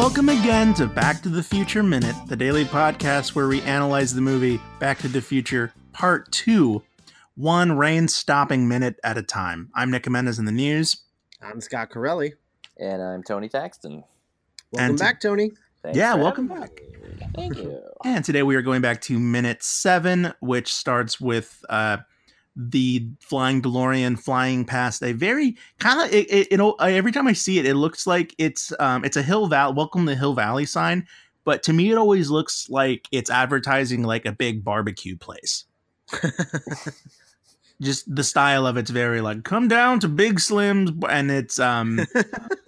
Welcome 0.00 0.30
again 0.30 0.72
to 0.74 0.86
Back 0.86 1.22
to 1.24 1.28
the 1.28 1.42
Future 1.42 1.82
Minute, 1.82 2.16
the 2.26 2.34
daily 2.34 2.64
podcast 2.64 3.34
where 3.34 3.48
we 3.48 3.60
analyze 3.62 4.14
the 4.14 4.22
movie 4.22 4.58
Back 4.78 4.98
to 5.00 5.08
the 5.08 5.20
Future 5.20 5.74
Part 5.92 6.32
2, 6.32 6.82
one 7.34 7.72
rain 7.76 8.08
stopping 8.08 8.66
minute 8.66 8.98
at 9.04 9.18
a 9.18 9.22
time. 9.22 9.68
I'm 9.74 9.90
Nick 9.90 10.08
Mendes 10.08 10.38
in 10.38 10.46
the 10.46 10.52
news. 10.52 10.96
I'm 11.42 11.60
Scott 11.60 11.90
Corelli. 11.90 12.32
And 12.78 13.02
I'm 13.02 13.22
Tony 13.22 13.48
Thaxton. 13.48 14.02
Welcome 14.72 14.88
And 14.90 14.96
to- 14.98 15.04
back, 15.04 15.20
Tony. 15.20 15.50
Thanks 15.82 15.98
Yeah, 15.98 16.14
welcome 16.14 16.48
back. 16.48 16.80
me. 16.80 17.26
Thank 17.34 17.58
you. 17.58 17.78
And 18.02 18.24
today 18.24 18.42
we 18.42 18.56
are 18.56 18.62
going 18.62 18.80
back 18.80 19.02
to 19.02 19.18
minute 19.18 19.62
seven, 19.62 20.32
which 20.40 20.72
starts 20.72 21.20
with 21.20 21.62
uh, 21.68 21.98
the 22.56 23.06
flying 23.20 23.62
DeLorean 23.62 24.18
flying 24.18 24.64
past 24.64 25.02
a 25.02 25.12
very 25.12 25.56
kind 25.78 26.00
of 26.02 26.12
it, 26.14 26.32
it, 26.32 26.48
you 26.50 26.56
know 26.56 26.72
every 26.72 27.12
time 27.12 27.26
I 27.26 27.32
see 27.32 27.58
it, 27.58 27.66
it 27.66 27.76
looks 27.76 28.06
like 28.06 28.34
it's 28.38 28.72
um 28.80 29.04
it's 29.04 29.16
a 29.16 29.22
Hill 29.22 29.46
Valley 29.46 29.74
welcome 29.74 30.06
to 30.06 30.14
Hill 30.14 30.34
Valley 30.34 30.66
sign, 30.66 31.06
but 31.44 31.62
to 31.64 31.72
me 31.72 31.90
it 31.90 31.96
always 31.96 32.30
looks 32.30 32.68
like 32.68 33.06
it's 33.12 33.30
advertising 33.30 34.02
like 34.02 34.26
a 34.26 34.32
big 34.32 34.64
barbecue 34.64 35.16
place. 35.16 35.64
Just 37.80 38.14
the 38.14 38.24
style 38.24 38.66
of 38.66 38.76
it's 38.76 38.90
very 38.90 39.20
like 39.20 39.44
come 39.44 39.68
down 39.68 40.00
to 40.00 40.08
Big 40.08 40.38
Slim's, 40.40 40.90
and 41.08 41.30
it's 41.30 41.58
um 41.58 42.00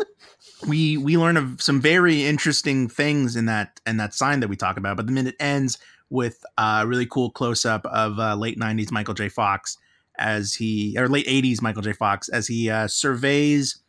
we 0.67 0.97
we 0.97 1.19
learn 1.19 1.37
of 1.37 1.61
some 1.61 1.81
very 1.81 2.25
interesting 2.25 2.89
things 2.89 3.37
in 3.37 3.47
that 3.47 3.81
in 3.87 3.97
that 3.99 4.15
sign 4.15 4.41
that 4.41 4.49
we 4.49 4.57
talk 4.57 4.77
about. 4.77 4.97
But 4.97 5.07
the 5.07 5.13
minute 5.13 5.37
ends 5.41 5.79
with 6.13 6.45
a 6.59 6.85
really 6.87 7.07
cool 7.07 7.31
close 7.31 7.65
up 7.65 7.85
of 7.87 8.19
uh, 8.19 8.35
late 8.37 8.59
'90s 8.59 8.93
Michael 8.93 9.15
J. 9.15 9.29
Fox 9.29 9.79
as 10.19 10.55
he 10.55 10.95
or 10.99 11.09
late 11.09 11.27
'80s 11.27 11.63
Michael 11.63 11.83
J. 11.83 11.93
Fox 11.93 12.29
as 12.29 12.47
he 12.47 12.69
uh, 12.71 12.87
surveys 12.87 13.83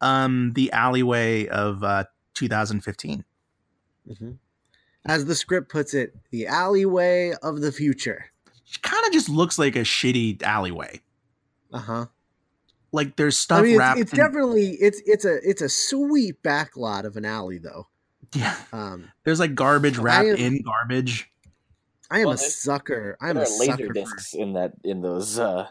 um, 0.00 0.52
the 0.54 0.70
alleyway 0.72 1.46
of 1.46 1.82
uh, 1.82 2.04
2015. 2.34 3.24
Mm-hmm. 4.08 4.30
As 5.06 5.24
the 5.24 5.34
script 5.34 5.70
puts 5.70 5.94
it, 5.94 6.14
the 6.30 6.46
alleyway 6.46 7.32
of 7.42 7.60
the 7.60 7.72
future. 7.72 8.26
It 8.68 8.82
kind 8.82 9.06
of 9.06 9.12
just 9.12 9.28
looks 9.28 9.58
like 9.58 9.76
a 9.76 9.80
shitty 9.80 10.42
alleyway. 10.42 11.00
Uh 11.72 11.78
huh. 11.78 12.06
Like 12.92 13.16
there's 13.16 13.38
stuff 13.38 13.60
I 13.60 13.62
mean, 13.62 13.78
wrapped. 13.78 14.00
it's, 14.00 14.12
it's 14.12 14.18
in- 14.18 14.24
definitely 14.26 14.70
it's 14.80 15.00
it's 15.06 15.24
a 15.24 15.38
it's 15.48 15.62
a 15.62 15.68
sweet 15.68 16.42
backlot 16.42 17.04
of 17.04 17.16
an 17.16 17.24
alley, 17.24 17.58
though. 17.58 17.86
yeah. 18.34 18.56
Um, 18.72 19.10
There's 19.24 19.40
like 19.40 19.54
garbage 19.54 19.98
wrapped 19.98 20.26
am- 20.28 20.36
in 20.36 20.62
garbage. 20.62 21.30
I 22.10 22.20
am 22.20 22.26
Well, 22.26 22.34
a 22.34 22.38
sucker. 22.38 23.16
I'm 23.20 23.36
a 23.36 23.40
are 23.40 23.46
laser 23.58 23.64
sucker. 23.72 23.86
For, 23.88 23.92
discs 23.92 24.34
in 24.34 24.52
that 24.54 24.72
in 24.84 25.02
those. 25.02 25.38
uh 25.38 25.66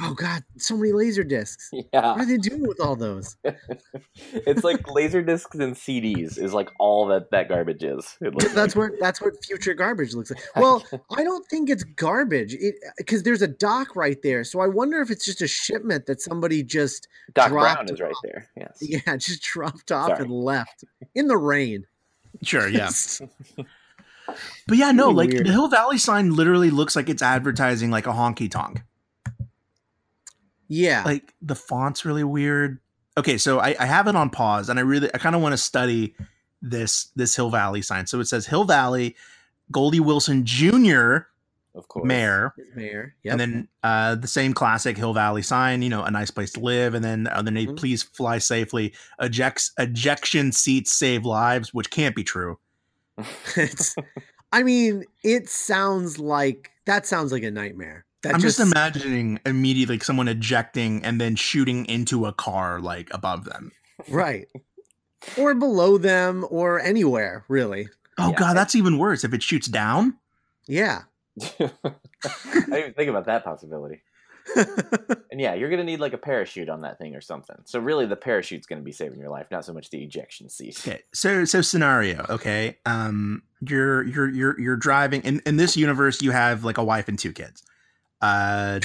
oh 0.00 0.14
God, 0.14 0.44
so 0.56 0.76
many 0.76 0.92
laser 0.92 1.24
discs. 1.24 1.70
Yeah, 1.92 2.12
What 2.12 2.20
are 2.20 2.26
they 2.26 2.36
doing 2.38 2.66
with 2.66 2.80
all 2.80 2.94
those? 2.96 3.36
it's 4.32 4.62
like 4.64 4.88
laser 4.88 5.22
discs 5.22 5.56
and 5.56 5.74
CDs 5.74 6.38
is 6.38 6.54
like 6.54 6.70
all 6.78 7.06
that 7.08 7.30
that 7.32 7.48
garbage 7.48 7.82
is. 7.82 8.16
That's 8.20 8.56
like. 8.56 8.76
what 8.76 8.92
that's 9.00 9.20
what 9.20 9.44
future 9.44 9.74
garbage 9.74 10.14
looks 10.14 10.30
like. 10.30 10.40
Well, 10.56 10.84
I 11.16 11.24
don't 11.24 11.44
think 11.48 11.68
it's 11.68 11.82
garbage 11.84 12.56
because 12.96 13.24
there's 13.24 13.42
a 13.42 13.48
dock 13.48 13.96
right 13.96 14.22
there. 14.22 14.44
So 14.44 14.60
I 14.60 14.68
wonder 14.68 15.00
if 15.00 15.10
it's 15.10 15.24
just 15.24 15.42
a 15.42 15.48
shipment 15.48 16.06
that 16.06 16.20
somebody 16.20 16.62
just 16.62 17.08
Doc 17.34 17.48
dropped 17.48 17.74
Brown 17.86 17.92
is 17.92 18.00
right 18.00 18.14
there. 18.22 18.48
Yes. 18.56 18.78
yeah 18.80 19.16
just 19.16 19.42
dropped 19.42 19.90
off 19.90 20.08
Sorry. 20.10 20.22
and 20.22 20.30
left 20.30 20.84
in 21.14 21.26
the 21.26 21.36
rain. 21.36 21.86
Sure, 22.42 22.68
yeah. 22.68 22.88
But 24.66 24.76
yeah, 24.78 24.92
no, 24.92 25.08
like 25.10 25.30
weird. 25.30 25.46
the 25.46 25.52
Hill 25.52 25.68
Valley 25.68 25.98
sign 25.98 26.34
literally 26.34 26.70
looks 26.70 26.94
like 26.96 27.08
it's 27.08 27.22
advertising 27.22 27.90
like 27.90 28.06
a 28.06 28.12
honky 28.12 28.50
tonk. 28.50 28.82
yeah. 30.68 31.02
Like 31.04 31.34
the 31.42 31.54
font's 31.54 32.04
really 32.04 32.24
weird. 32.24 32.78
Okay, 33.18 33.36
so 33.36 33.58
I, 33.58 33.74
I 33.78 33.86
have 33.86 34.06
it 34.06 34.16
on 34.16 34.30
pause 34.30 34.68
and 34.68 34.78
I 34.78 34.82
really 34.82 35.10
I 35.14 35.18
kind 35.18 35.36
of 35.36 35.42
want 35.42 35.52
to 35.52 35.58
study 35.58 36.14
this 36.62 37.08
this 37.16 37.36
Hill 37.36 37.50
Valley 37.50 37.82
sign. 37.82 38.06
So 38.06 38.20
it 38.20 38.26
says 38.26 38.46
Hill 38.46 38.64
Valley, 38.64 39.16
Goldie 39.70 40.00
Wilson 40.00 40.44
Jr. 40.46 41.16
Of 41.74 41.88
course. 41.88 42.06
Mayor, 42.06 42.54
mayor. 42.74 43.14
Yep. 43.22 43.32
and 43.32 43.40
then 43.40 43.68
uh, 43.82 44.14
the 44.14 44.26
same 44.28 44.52
classic 44.52 44.96
Hill 44.96 45.14
Valley 45.14 45.40
sign, 45.42 45.80
you 45.80 45.88
know, 45.88 46.02
a 46.04 46.10
nice 46.10 46.30
place 46.30 46.52
to 46.52 46.60
live, 46.60 46.92
and 46.92 47.02
then 47.02 47.26
underneath, 47.28 47.70
Mhm. 47.70 47.76
please 47.78 48.02
fly 48.02 48.36
safely. 48.36 48.92
Ejects 49.20 49.72
ejection 49.78 50.52
seats 50.52 50.92
save 50.92 51.24
lives, 51.24 51.72
which 51.72 51.90
can't 51.90 52.14
be 52.14 52.22
true. 52.24 52.58
it's 53.56 53.94
I 54.52 54.62
mean, 54.62 55.04
it 55.24 55.48
sounds 55.48 56.18
like 56.18 56.70
that 56.86 57.06
sounds 57.06 57.32
like 57.32 57.42
a 57.42 57.50
nightmare. 57.50 58.04
That 58.22 58.34
I'm 58.34 58.40
just, 58.40 58.60
imagining 58.60 59.40
immediately 59.44 59.96
like, 59.96 60.04
someone 60.04 60.28
ejecting 60.28 61.04
and 61.04 61.20
then 61.20 61.34
shooting 61.34 61.86
into 61.86 62.26
a 62.26 62.32
car 62.32 62.80
like 62.80 63.08
above 63.12 63.44
them. 63.44 63.72
right. 64.08 64.46
Or 65.36 65.54
below 65.54 65.98
them 65.98 66.44
or 66.50 66.80
anywhere, 66.80 67.44
really. 67.48 67.88
Oh 68.18 68.30
Yeah. 68.30 68.36
god, 68.36 68.56
that's 68.56 68.74
even 68.74 68.98
worse 68.98 69.24
if 69.24 69.32
it 69.34 69.42
shoots 69.42 69.66
down. 69.68 70.16
Yeah. 70.66 71.02
I 71.42 71.70
didn't 72.54 72.74
even 72.78 72.92
think 72.94 73.08
about 73.10 73.26
that 73.26 73.42
possibility. 73.44 74.02
And 75.32 75.40
yeah, 75.40 75.54
you're 75.54 75.70
gonna 75.70 75.82
need 75.82 75.98
like 75.98 76.12
a 76.12 76.18
parachute 76.18 76.68
on 76.68 76.82
that 76.82 76.98
thing 76.98 77.14
or 77.16 77.22
something. 77.22 77.56
So 77.64 77.80
really, 77.80 78.04
the 78.04 78.16
parachute's 78.16 78.66
gonna 78.66 78.82
be 78.82 78.92
saving 78.92 79.18
your 79.18 79.30
life, 79.30 79.46
not 79.50 79.64
so 79.64 79.72
much 79.72 79.88
the 79.88 80.04
ejection 80.04 80.50
seat. 80.50 80.78
Okay, 80.86 81.00
so 81.14 81.46
so 81.46 81.62
scenario. 81.62 82.26
Okay, 82.28 82.76
um, 82.84 83.42
you're 83.62 84.02
you're 84.02 84.28
you're 84.28 84.60
you're 84.60 84.76
driving 84.76 85.22
in 85.22 85.40
in 85.46 85.56
this 85.56 85.74
universe. 85.74 86.20
You 86.20 86.32
have 86.32 86.64
like 86.64 86.76
a 86.76 86.84
wife 86.84 87.08
and 87.08 87.18
two 87.18 87.32
kids, 87.32 87.62
uh, 88.20 88.80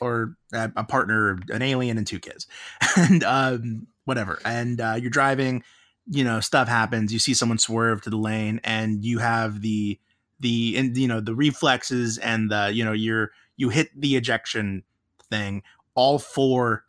or 0.00 0.36
a, 0.52 0.70
a 0.76 0.84
partner, 0.84 1.40
an 1.48 1.60
alien, 1.60 1.98
and 1.98 2.06
two 2.06 2.20
kids, 2.20 2.46
and 2.96 3.24
um, 3.24 3.88
whatever. 4.04 4.38
And 4.44 4.80
uh, 4.80 4.96
you're 5.00 5.10
driving. 5.10 5.64
You 6.06 6.22
know, 6.22 6.38
stuff 6.38 6.68
happens. 6.68 7.12
You 7.12 7.18
see 7.18 7.34
someone 7.34 7.58
swerve 7.58 8.02
to 8.02 8.10
the 8.10 8.16
lane, 8.16 8.60
and 8.62 9.04
you 9.04 9.18
have 9.18 9.60
the 9.60 9.98
the 10.38 10.76
and 10.76 10.96
you 10.96 11.08
know 11.08 11.20
the 11.20 11.34
reflexes 11.34 12.16
and 12.18 12.48
the 12.48 12.70
you 12.72 12.84
know 12.84 12.92
you're 12.92 13.32
you 13.56 13.70
hit 13.70 13.90
the 14.00 14.14
ejection 14.14 14.84
thing. 15.30 15.62
All 15.94 16.18
four 16.18 16.84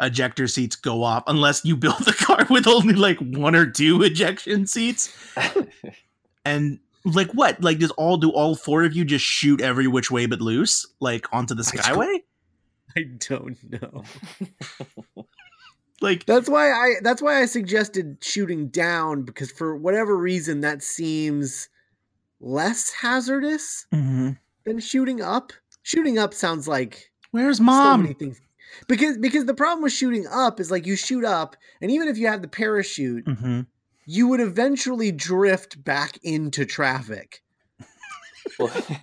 ejector 0.00 0.46
seats 0.46 0.76
go 0.76 1.02
off 1.02 1.24
unless 1.26 1.64
you 1.64 1.76
build 1.76 2.04
the 2.04 2.12
car 2.18 2.46
with 2.50 2.66
only 2.66 2.94
like 2.94 3.18
one 3.18 3.54
or 3.54 3.66
two 3.66 4.02
ejection 4.02 4.66
seats. 4.66 5.14
And 6.46 6.78
like 7.04 7.32
what? 7.32 7.60
Like 7.60 7.80
does 7.80 7.90
all 7.92 8.16
do 8.16 8.30
all 8.30 8.54
four 8.54 8.84
of 8.84 8.94
you 8.94 9.04
just 9.04 9.24
shoot 9.24 9.60
every 9.60 9.88
which 9.88 10.12
way 10.12 10.26
but 10.26 10.40
loose, 10.40 10.86
like 11.00 11.26
onto 11.32 11.56
the 11.56 11.68
I 11.74 11.76
skyway? 11.76 12.18
I 12.96 13.02
don't 13.18 13.58
know. 13.82 14.04
Like 16.00 16.26
That's 16.26 16.48
why 16.48 16.70
I 16.70 16.94
that's 17.02 17.22
why 17.22 17.40
I 17.40 17.46
suggested 17.46 18.18
shooting 18.20 18.68
down 18.68 19.22
because 19.22 19.50
for 19.50 19.76
whatever 19.76 20.16
reason 20.16 20.60
that 20.60 20.82
seems 20.82 21.68
less 22.40 22.92
hazardous 22.92 23.86
mhm. 23.92 24.36
than 24.64 24.78
shooting 24.78 25.22
up. 25.22 25.52
Shooting 25.82 26.18
up 26.18 26.34
sounds 26.34 26.68
like 26.68 27.10
where's 27.36 27.58
so 27.58 27.62
many 27.62 28.08
mom? 28.08 28.14
things. 28.14 28.40
Because 28.88 29.16
because 29.18 29.44
the 29.44 29.54
problem 29.54 29.82
with 29.82 29.92
shooting 29.92 30.26
up 30.30 30.58
is 30.60 30.70
like 30.70 30.86
you 30.86 30.96
shoot 30.96 31.24
up 31.24 31.56
and 31.80 31.90
even 31.90 32.08
if 32.08 32.18
you 32.18 32.26
have 32.26 32.42
the 32.42 32.48
parachute, 32.48 33.26
hmm 33.26 33.62
you 34.08 34.28
would 34.28 34.40
eventually 34.40 35.10
drift 35.10 35.82
back 35.82 36.16
into 36.22 36.64
traffic. 36.64 37.42
well, 38.58 38.70
well, 38.88 38.98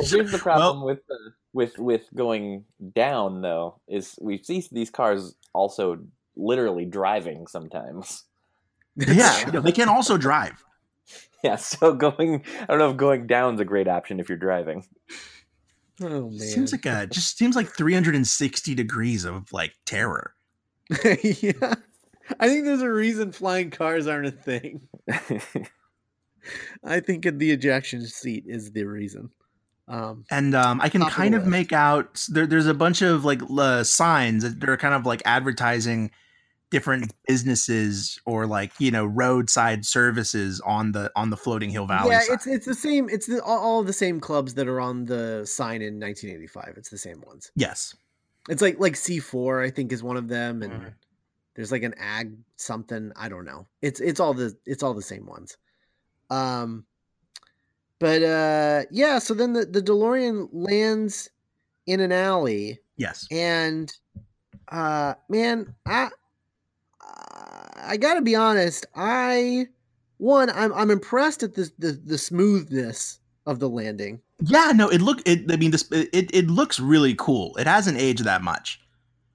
here's 0.00 0.32
the 0.32 0.40
problem 0.42 0.82
with 0.84 0.98
uh, 1.10 1.30
with 1.52 1.78
with 1.78 2.02
going 2.14 2.64
down 2.94 3.40
though 3.40 3.80
is 3.88 4.18
we 4.20 4.42
see 4.42 4.64
these 4.72 4.90
cars 4.90 5.34
also 5.52 5.98
literally 6.36 6.84
driving 6.84 7.46
sometimes. 7.46 8.24
Yeah, 8.96 9.50
they 9.50 9.72
can 9.72 9.88
also 9.88 10.16
drive. 10.16 10.64
Yeah, 11.44 11.54
so 11.54 11.94
going 11.94 12.42
I 12.62 12.66
don't 12.66 12.80
know 12.80 12.90
if 12.90 12.96
going 12.96 13.28
down's 13.28 13.60
a 13.60 13.64
great 13.64 13.86
option 13.86 14.18
if 14.18 14.28
you're 14.28 14.36
driving. 14.36 14.84
Oh 16.00 16.30
man. 16.30 16.38
Seems 16.38 16.72
like 16.72 16.86
a 16.86 17.06
just 17.06 17.38
seems 17.38 17.56
like 17.56 17.68
360 17.68 18.74
degrees 18.74 19.24
of 19.24 19.52
like 19.52 19.74
terror. 19.84 20.34
yeah. 21.22 21.74
I 22.40 22.48
think 22.48 22.64
there's 22.64 22.82
a 22.82 22.90
reason 22.90 23.32
flying 23.32 23.70
cars 23.70 24.06
aren't 24.06 24.26
a 24.26 24.30
thing. 24.30 24.82
I 26.84 27.00
think 27.00 27.26
the 27.38 27.50
ejection 27.50 28.06
seat 28.06 28.44
is 28.46 28.70
the 28.72 28.84
reason. 28.84 29.30
Um, 29.88 30.24
and 30.30 30.54
um, 30.54 30.80
I 30.80 30.90
can 30.90 31.00
Top 31.00 31.10
of 31.10 31.16
kind 31.16 31.34
of 31.34 31.46
make 31.46 31.72
out 31.72 32.26
there, 32.28 32.46
there's 32.46 32.66
a 32.66 32.74
bunch 32.74 33.00
of 33.00 33.24
like 33.24 33.40
uh, 33.50 33.82
signs 33.84 34.42
that 34.54 34.68
are 34.68 34.76
kind 34.76 34.94
of 34.94 35.06
like 35.06 35.22
advertising 35.24 36.10
different 36.70 37.14
businesses 37.26 38.20
or 38.26 38.46
like 38.46 38.72
you 38.78 38.90
know 38.90 39.06
roadside 39.06 39.84
services 39.86 40.60
on 40.60 40.92
the 40.92 41.10
on 41.16 41.30
the 41.30 41.36
floating 41.36 41.70
hill 41.70 41.86
valley 41.86 42.10
yeah, 42.12 42.20
side. 42.20 42.34
it's 42.34 42.46
it's 42.46 42.66
the 42.66 42.74
same. 42.74 43.08
It's 43.08 43.26
the, 43.26 43.42
all, 43.42 43.82
the 43.82 43.92
same 43.92 44.20
clubs 44.20 44.54
that 44.54 44.68
are 44.68 44.80
on 44.80 45.06
the 45.06 45.46
sign 45.46 45.80
in 45.82 45.98
1985. 45.98 46.74
It's 46.76 46.90
the 46.90 46.98
same 46.98 47.22
ones. 47.26 47.50
yes 47.56 47.94
It's 48.48 48.60
like 48.62 48.78
like 48.78 48.94
C4, 48.94 49.64
I 49.64 49.70
think, 49.70 49.92
is 49.92 50.02
one 50.02 50.16
of 50.16 50.28
them, 50.28 50.62
and 50.62 50.72
Mhm. 50.72 50.92
there's 51.54 51.72
like 51.72 51.82
an 51.84 51.94
ag 51.98 52.36
something. 52.56 53.12
I 53.16 53.28
don't 53.28 53.44
know. 53.44 53.66
It's 53.82 54.00
it's 54.00 54.20
all 54.20 54.34
the 54.34 54.54
it's 54.66 54.82
all 54.82 54.94
the 54.94 55.02
same 55.02 55.26
ones. 55.26 55.56
Um, 56.30 56.84
but 57.98 58.22
uh, 58.22 58.82
yeah. 58.90 59.18
So 59.18 59.32
then 59.34 59.54
the 59.54 59.64
the 59.64 59.80
DeLorean 59.82 60.48
lands 60.52 61.30
in 61.86 62.00
an 62.00 62.12
alley, 62.12 62.78
yes 62.98 63.26
and 63.30 63.90
uh, 64.70 65.14
man, 65.30 65.74
I 65.86 66.10
I 67.76 67.96
got 67.98 68.14
to 68.14 68.22
be 68.22 68.34
honest. 68.34 68.86
I 68.94 69.68
one, 70.18 70.50
I'm 70.50 70.72
I'm 70.72 70.90
impressed 70.90 71.42
at 71.42 71.54
the, 71.54 71.70
the 71.78 71.92
the 71.92 72.18
smoothness 72.18 73.20
of 73.46 73.60
the 73.60 73.68
landing. 73.68 74.20
Yeah, 74.40 74.72
no, 74.74 74.88
it 74.88 75.00
look 75.00 75.20
it. 75.26 75.50
I 75.50 75.56
mean, 75.56 75.70
this 75.70 75.88
it 75.90 76.30
it 76.34 76.48
looks 76.48 76.78
really 76.78 77.14
cool. 77.14 77.56
It 77.56 77.66
hasn't 77.66 77.98
aged 77.98 78.24
that 78.24 78.42
much. 78.42 78.80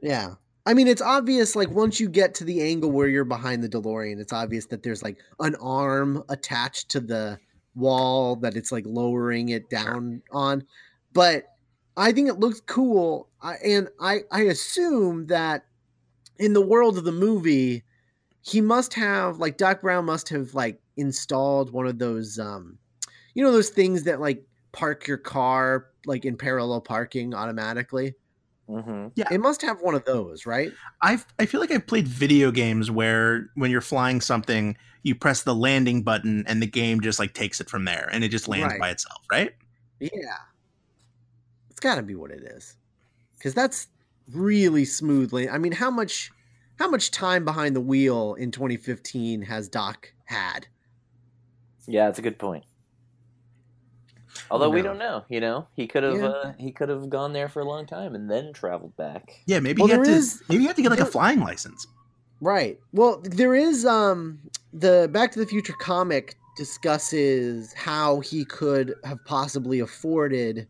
Yeah. 0.02 0.36
I 0.66 0.74
mean, 0.74 0.88
it's 0.88 1.02
obvious, 1.02 1.58
like, 1.58 1.72
once 1.72 2.00
you 2.00 2.08
get 2.08 2.36
to 2.36 2.46
the 2.46 2.62
angle 2.62 2.90
where 2.90 3.10
you're 3.10 3.26
behind 3.26 3.62
the 3.62 3.68
DeLorean, 3.68 4.18
it's 4.18 4.32
obvious 4.32 4.66
that 4.68 4.82
there's, 4.82 5.04
like, 5.04 5.18
an 5.42 5.56
arm 5.56 6.24
attached 6.30 6.88
to 6.92 7.02
the 7.02 7.38
wall 7.76 8.38
that 8.38 8.56
it's, 8.56 8.72
like, 8.72 8.86
lowering 8.88 9.50
it 9.50 9.70
down 9.70 10.22
on. 10.32 10.64
But 11.12 11.50
I 11.98 12.14
think 12.14 12.30
it 12.30 12.40
looks 12.40 12.62
cool. 12.62 13.28
I, 13.42 13.56
and 13.56 13.90
I, 14.00 14.22
I 14.32 14.44
assume 14.44 15.28
that 15.28 15.66
in 16.40 16.54
the 16.54 16.62
world 16.62 16.98
of 16.98 17.04
the 17.04 17.12
movie, 17.12 17.84
he 18.42 18.62
must 18.62 18.94
have, 18.94 19.40
like, 19.40 19.58
Doc 19.58 19.82
Brown 19.82 20.06
must 20.06 20.30
have, 20.30 20.54
like, 20.54 20.82
installed 20.98 21.72
one 21.72 21.88
of 21.88 22.00
those, 22.00 22.40
um, 22.40 22.78
you 23.36 23.44
know, 23.44 23.52
those 23.52 23.70
things 23.70 24.04
that, 24.04 24.20
like, 24.20 24.46
park 24.72 25.08
your 25.08 25.18
car, 25.18 25.88
like, 26.06 26.26
in 26.26 26.36
parallel 26.38 26.82
parking 26.82 27.34
automatically. 27.34 28.16
Mm-hmm. 28.70 29.10
Yeah, 29.16 29.28
it 29.30 29.40
must 29.40 29.62
have 29.62 29.82
one 29.82 29.94
of 29.94 30.06
those, 30.06 30.46
right? 30.46 30.72
I 31.02 31.20
I 31.38 31.46
feel 31.46 31.60
like 31.60 31.70
I've 31.72 31.86
played 31.86 32.08
video 32.08 32.50
games 32.50 32.90
where 32.90 33.50
when 33.56 33.70
you're 33.72 33.82
flying 33.82 34.22
something, 34.22 34.78
you 35.04 35.16
press 35.16 35.44
the 35.44 35.54
landing 35.54 36.02
button 36.02 36.46
and 36.48 36.62
the 36.62 36.68
game 36.68 37.02
just 37.02 37.20
like 37.20 37.34
takes 37.34 37.60
it 37.60 37.70
from 37.70 37.84
there 37.84 38.08
and 38.12 38.24
it 38.24 38.30
just 38.30 38.48
lands 38.48 38.72
Right. 38.74 38.80
by 38.80 38.90
itself, 38.92 39.22
right? 39.30 39.52
Yeah, 40.00 40.38
it's 41.70 41.82
got 41.82 41.96
to 41.96 42.04
be 42.04 42.16
what 42.16 42.32
it 42.32 42.42
is, 42.44 42.78
because 43.38 43.54
that's 43.54 43.88
really 44.32 44.86
smoothly. 44.86 45.50
I 45.50 45.58
mean, 45.58 45.74
how 45.74 45.92
much 45.92 46.32
how 46.80 46.90
much 46.90 47.12
time 47.12 47.46
behind 47.46 47.76
the 47.76 47.82
wheel 47.82 48.34
in 48.36 48.52
2015 48.52 49.44
has 49.44 49.70
Doc 49.70 50.14
had? 50.26 50.68
Yeah, 51.88 52.06
that's 52.06 52.20
a 52.20 52.24
good 52.24 52.40
point. 52.40 52.66
Although 54.50 54.70
we 54.70 54.82
don't 54.82 54.98
know, 54.98 55.24
you 55.30 55.40
know, 55.40 55.68
he 55.76 55.88
could 55.88 56.04
have 56.04 56.18
Yeah. 56.18 56.28
uh, 56.28 56.54
he 56.58 56.72
could 56.72 56.90
have 56.90 57.10
gone 57.10 57.34
there 57.34 57.50
for 57.50 57.62
a 57.62 57.66
long 57.66 57.86
time 57.86 58.16
and 58.16 58.30
then 58.30 58.54
traveled 58.54 58.96
back. 58.98 59.42
Yeah, 59.46 59.60
maybe 59.60 59.82
Well, 59.82 59.90
you 59.90 59.96
have 59.96 60.06
to 60.06 60.12
is- 60.12 60.42
maybe 60.50 60.64
you 60.64 60.68
have 60.68 60.76
to 60.76 60.82
get 60.82 60.92
like 60.92 61.00
a 61.00 61.06
flying 61.06 61.40
license. 61.40 61.86
Right. 62.42 62.80
Well, 62.92 63.22
there 63.24 63.56
is 63.56 63.86
um 63.86 64.40
the 64.74 65.10
Back 65.12 65.32
to 65.34 65.40
the 65.40 65.46
Future 65.46 65.74
comic 65.80 66.36
discusses 66.58 67.74
how 67.74 68.20
he 68.20 68.46
could 68.46 68.96
have 69.04 69.24
possibly 69.26 69.80
afforded 69.80 70.68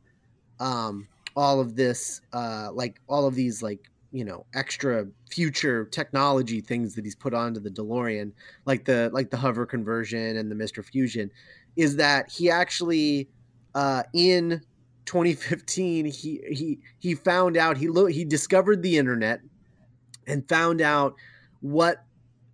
um 0.59 1.07
all 1.35 1.59
of 1.59 1.75
this 1.75 2.21
uh 2.33 2.69
like 2.73 3.01
all 3.07 3.25
of 3.25 3.35
these 3.35 3.61
like 3.63 3.89
you 4.11 4.23
know 4.23 4.45
extra 4.53 5.07
future 5.29 5.85
technology 5.85 6.61
things 6.61 6.93
that 6.95 7.03
he's 7.03 7.15
put 7.15 7.33
onto 7.33 7.59
the 7.59 7.69
DeLorean 7.69 8.31
like 8.65 8.85
the 8.85 9.09
like 9.13 9.31
the 9.31 9.37
hover 9.37 9.65
conversion 9.65 10.37
and 10.37 10.51
the 10.51 10.55
Mr. 10.55 10.85
Fusion 10.85 11.31
is 11.75 11.95
that 11.95 12.29
he 12.31 12.49
actually 12.49 13.27
uh 13.73 14.03
in 14.13 14.61
2015 15.05 16.05
he 16.05 16.41
he 16.51 16.79
he 16.99 17.15
found 17.15 17.57
out 17.57 17.77
he 17.77 17.87
lo- 17.87 18.05
he 18.05 18.23
discovered 18.23 18.83
the 18.83 18.97
internet 18.97 19.41
and 20.27 20.47
found 20.47 20.81
out 20.81 21.15
what 21.61 22.05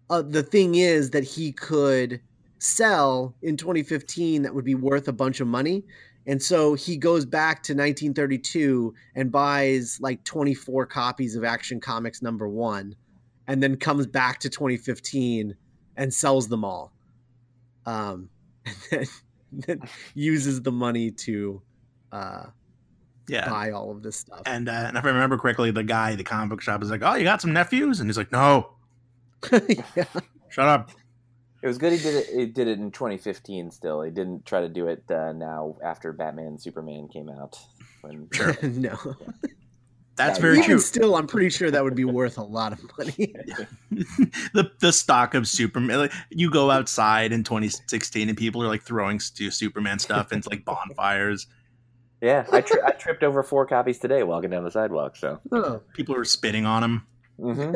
uh, 0.09 0.21
the 0.21 0.43
thing 0.43 0.75
is 0.75 1.11
that 1.11 1.23
he 1.23 1.51
could 1.51 2.21
sell 2.59 3.35
in 3.41 3.55
2015 3.55 4.41
that 4.41 4.53
would 4.53 4.65
be 4.65 4.75
worth 4.75 5.07
a 5.07 5.13
bunch 5.13 5.39
of 5.39 5.47
money. 5.47 5.83
And 6.29 6.41
so 6.41 6.75
he 6.75 6.95
goes 6.95 7.25
back 7.25 7.63
to 7.63 7.73
1932 7.73 8.93
and 9.15 9.31
buys 9.31 9.97
like 9.99 10.23
24 10.25 10.85
copies 10.85 11.35
of 11.35 11.43
Action 11.43 11.79
Comics 11.81 12.21
number 12.21 12.47
one, 12.47 12.95
and 13.47 13.63
then 13.63 13.75
comes 13.77 14.05
back 14.05 14.39
to 14.41 14.49
2015 14.49 15.55
and 15.97 16.13
sells 16.13 16.47
them 16.47 16.63
all. 16.63 16.93
Um, 17.87 18.29
and 18.65 18.77
then, 18.91 19.05
then 19.51 19.81
uses 20.13 20.61
the 20.61 20.71
money 20.71 21.09
to 21.09 21.63
uh, 22.11 22.43
Yeah. 23.27 23.49
buy 23.49 23.71
all 23.71 23.89
of 23.89 24.03
this 24.03 24.17
stuff. 24.17 24.43
And, 24.45 24.69
uh, 24.69 24.71
and 24.89 24.97
if 24.97 25.03
I 25.03 25.07
remember 25.07 25.35
correctly, 25.39 25.71
the 25.71 25.83
guy, 25.83 26.13
the 26.13 26.23
comic 26.23 26.49
book 26.51 26.61
shop, 26.61 26.83
is 26.83 26.91
like, 26.91 27.01
"Oh, 27.03 27.15
you 27.15 27.23
got 27.23 27.41
some 27.41 27.53
nephews?" 27.53 27.99
And 27.99 28.07
he's 28.07 28.17
like, 28.17 28.31
"No, 28.31 28.73
yeah. 29.51 30.05
shut 30.49 30.67
up." 30.67 30.91
It 31.61 31.67
was 31.67 31.77
good 31.77 31.91
he 31.93 31.99
did 31.99 32.15
it. 32.15 32.27
He 32.33 32.45
did 32.45 32.67
it 32.67 32.79
in 32.79 32.91
2015. 32.91 33.71
Still, 33.71 34.01
he 34.01 34.11
didn't 34.11 34.45
try 34.45 34.61
to 34.61 34.69
do 34.69 34.87
it 34.87 35.03
uh, 35.11 35.33
now 35.33 35.77
after 35.83 36.13
Batman 36.13 36.47
and 36.47 36.61
Superman 36.61 37.07
came 37.11 37.29
out. 37.29 37.57
When 38.01 38.27
Sure. 38.33 38.55
no. 38.63 38.97
That's 40.15 40.37
Yeah, 40.37 40.41
very 40.41 40.57
Even 40.59 40.69
true. 40.71 40.79
still, 40.79 41.15
I'm 41.15 41.27
pretty 41.27 41.49
sure 41.49 41.71
that 41.71 41.83
would 41.83 41.95
be 41.95 42.05
worth 42.05 42.37
a 42.37 42.43
lot 42.43 42.73
of 42.73 42.79
money. 42.97 43.33
the 44.53 44.69
the 44.79 44.91
stock 44.91 45.33
of 45.33 45.47
Superman. 45.47 45.97
Like, 45.97 46.13
you 46.29 46.49
go 46.51 46.71
outside 46.71 47.31
in 47.31 47.43
2016 47.43 48.27
and 48.29 48.37
people 48.37 48.61
are 48.63 48.67
like 48.67 48.83
throwing 48.83 49.19
stu- 49.19 49.51
Superman 49.51 49.99
stuff 49.99 50.31
into 50.33 50.49
like 50.49 50.65
bonfires. 50.65 51.47
yeah, 52.21 52.45
I, 52.51 52.59
tri- 52.61 52.81
I 52.85 52.91
tripped 52.91 53.23
over 53.23 53.43
four 53.43 53.65
copies 53.65 53.97
today 53.99 54.23
walking 54.23 54.49
down 54.49 54.63
the 54.65 54.71
sidewalk. 54.71 55.15
So 55.15 55.39
oh, 55.53 55.81
People 55.93 56.15
are 56.15 56.25
spitting 56.25 56.65
on 56.65 56.83
him. 56.83 57.07
hmm 57.39 57.73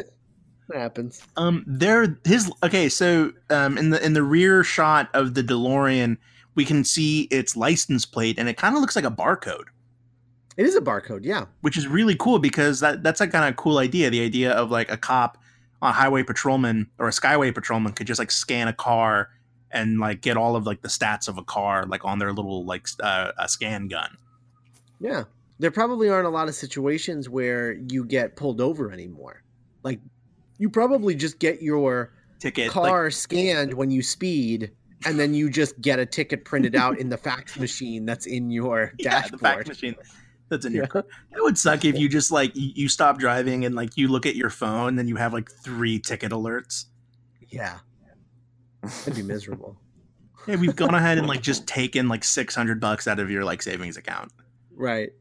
that 0.69 0.77
happens. 0.77 1.21
Um, 1.37 1.63
there 1.67 2.17
his 2.23 2.51
okay. 2.63 2.89
So 2.89 3.33
um, 3.49 3.77
in 3.77 3.89
the 3.89 4.03
in 4.03 4.13
the 4.13 4.23
rear 4.23 4.63
shot 4.63 5.09
of 5.13 5.33
the 5.33 5.43
DeLorean, 5.43 6.17
we 6.55 6.65
can 6.65 6.83
see 6.83 7.23
its 7.23 7.55
license 7.55 8.05
plate, 8.05 8.37
and 8.39 8.47
it 8.47 8.57
kind 8.57 8.75
of 8.75 8.81
looks 8.81 8.95
like 8.95 9.05
a 9.05 9.11
barcode, 9.11 9.65
It 10.57 10.65
is 10.65 10.75
a 10.75 10.81
barcode, 10.81 11.21
yeah. 11.23 11.45
which 11.61 11.77
is 11.77 11.87
really 11.87 12.15
cool 12.15 12.39
because 12.39 12.79
that 12.79 13.03
that's 13.03 13.21
a 13.21 13.27
kind 13.27 13.49
of 13.49 13.55
cool 13.55 13.79
idea. 13.79 14.09
The 14.09 14.23
idea 14.23 14.51
of 14.51 14.71
like 14.71 14.91
a 14.91 14.97
cop, 14.97 15.37
a 15.81 15.91
highway 15.91 16.23
patrolman 16.23 16.89
or 16.99 17.07
a 17.07 17.11
skyway 17.11 17.53
patrolman 17.53 17.93
could 17.93 18.07
just 18.07 18.19
like 18.19 18.31
scan 18.31 18.67
a 18.67 18.73
car 18.73 19.29
and 19.71 19.99
like 19.99 20.21
get 20.21 20.37
all 20.37 20.55
of 20.55 20.65
like 20.65 20.81
the 20.81 20.87
stats 20.87 21.27
of 21.27 21.37
a 21.37 21.43
car 21.43 21.85
like 21.87 22.05
on 22.05 22.19
their 22.19 22.31
little 22.31 22.65
like 22.65 22.87
uh, 23.01 23.31
a 23.37 23.49
scan 23.49 23.87
gun. 23.87 24.17
Yeah. 24.99 25.23
There 25.59 25.71
probably 25.71 26.09
aren't 26.09 26.27
a 26.27 26.31
lot 26.31 26.47
of 26.47 26.55
situations 26.55 27.29
where 27.29 27.73
you 27.73 28.05
get 28.05 28.35
pulled 28.35 28.59
over 28.59 28.91
anymore. 28.91 29.43
Like, 29.83 29.99
you 30.57 30.69
probably 30.69 31.15
just 31.15 31.39
get 31.39 31.61
your 31.61 32.11
Ticket 32.39 32.65
like, 32.75 32.89
car 32.89 33.09
scanned 33.11 33.73
when 33.73 33.89
you 33.91 34.01
speed, 34.03 34.71
and 35.05 35.19
then 35.19 35.33
you 35.33 35.49
just 35.49 35.79
get 35.81 35.99
a 35.99 36.05
ticket 36.05 36.43
printed 36.45 36.75
out 36.75 36.97
in 36.99 37.09
the 37.09 37.17
fax 37.17 37.57
machine 37.59 38.05
that's 38.05 38.25
in 38.25 38.51
your 38.51 38.91
yeah, 38.99 39.21
the 39.29 39.37
fax 39.37 39.41
dashboard. 39.41 39.67
machine 39.67 39.95
that's 40.49 40.65
in 40.65 40.73
your 40.73 40.83
Yeah. 40.83 40.87
car. 40.87 41.05
It 41.35 41.41
would 41.43 41.57
suck 41.57 41.85
if 41.85 41.97
you 41.97 42.09
just 42.09 42.31
like 42.31 42.51
you, 42.55 42.89
stop 42.89 43.17
driving 43.17 43.65
and 43.65 43.75
like 43.75 43.95
you 43.97 44.07
look 44.09 44.25
at 44.25 44.35
your 44.35 44.49
phone 44.49 44.99
and 44.99 45.07
you 45.09 45.15
have 45.15 45.31
like 45.33 45.49
three 45.51 45.99
ticket 45.99 46.31
alerts. 46.31 46.85
Yeah. 47.49 47.79
That'd 48.81 49.15
be 49.15 49.23
miserable. 49.23 49.77
Hey, 50.45 50.57
we've 50.57 50.75
gone 50.75 50.93
ahead 50.93 51.17
and 51.17 51.25
like 51.25 51.41
just 51.41 51.65
taken 51.67 52.09
like 52.09 52.21
six 52.25 52.53
hundred 52.53 52.81
bucks 52.81 53.07
out 53.07 53.17
of 53.17 53.31
your 53.31 53.45
like 53.45 53.61
savings 53.61 53.95
account. 53.95 54.29
right. 54.75 55.11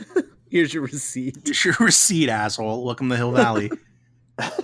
Here's 0.50 0.74
your 0.74 0.82
receipt. 0.82 1.38
Here's 1.44 1.64
your 1.64 1.76
receipt, 1.78 2.28
asshole. 2.28 2.84
Welcome 2.84 3.08
to 3.10 3.16
Hill 3.16 3.30
Valley. 3.30 3.70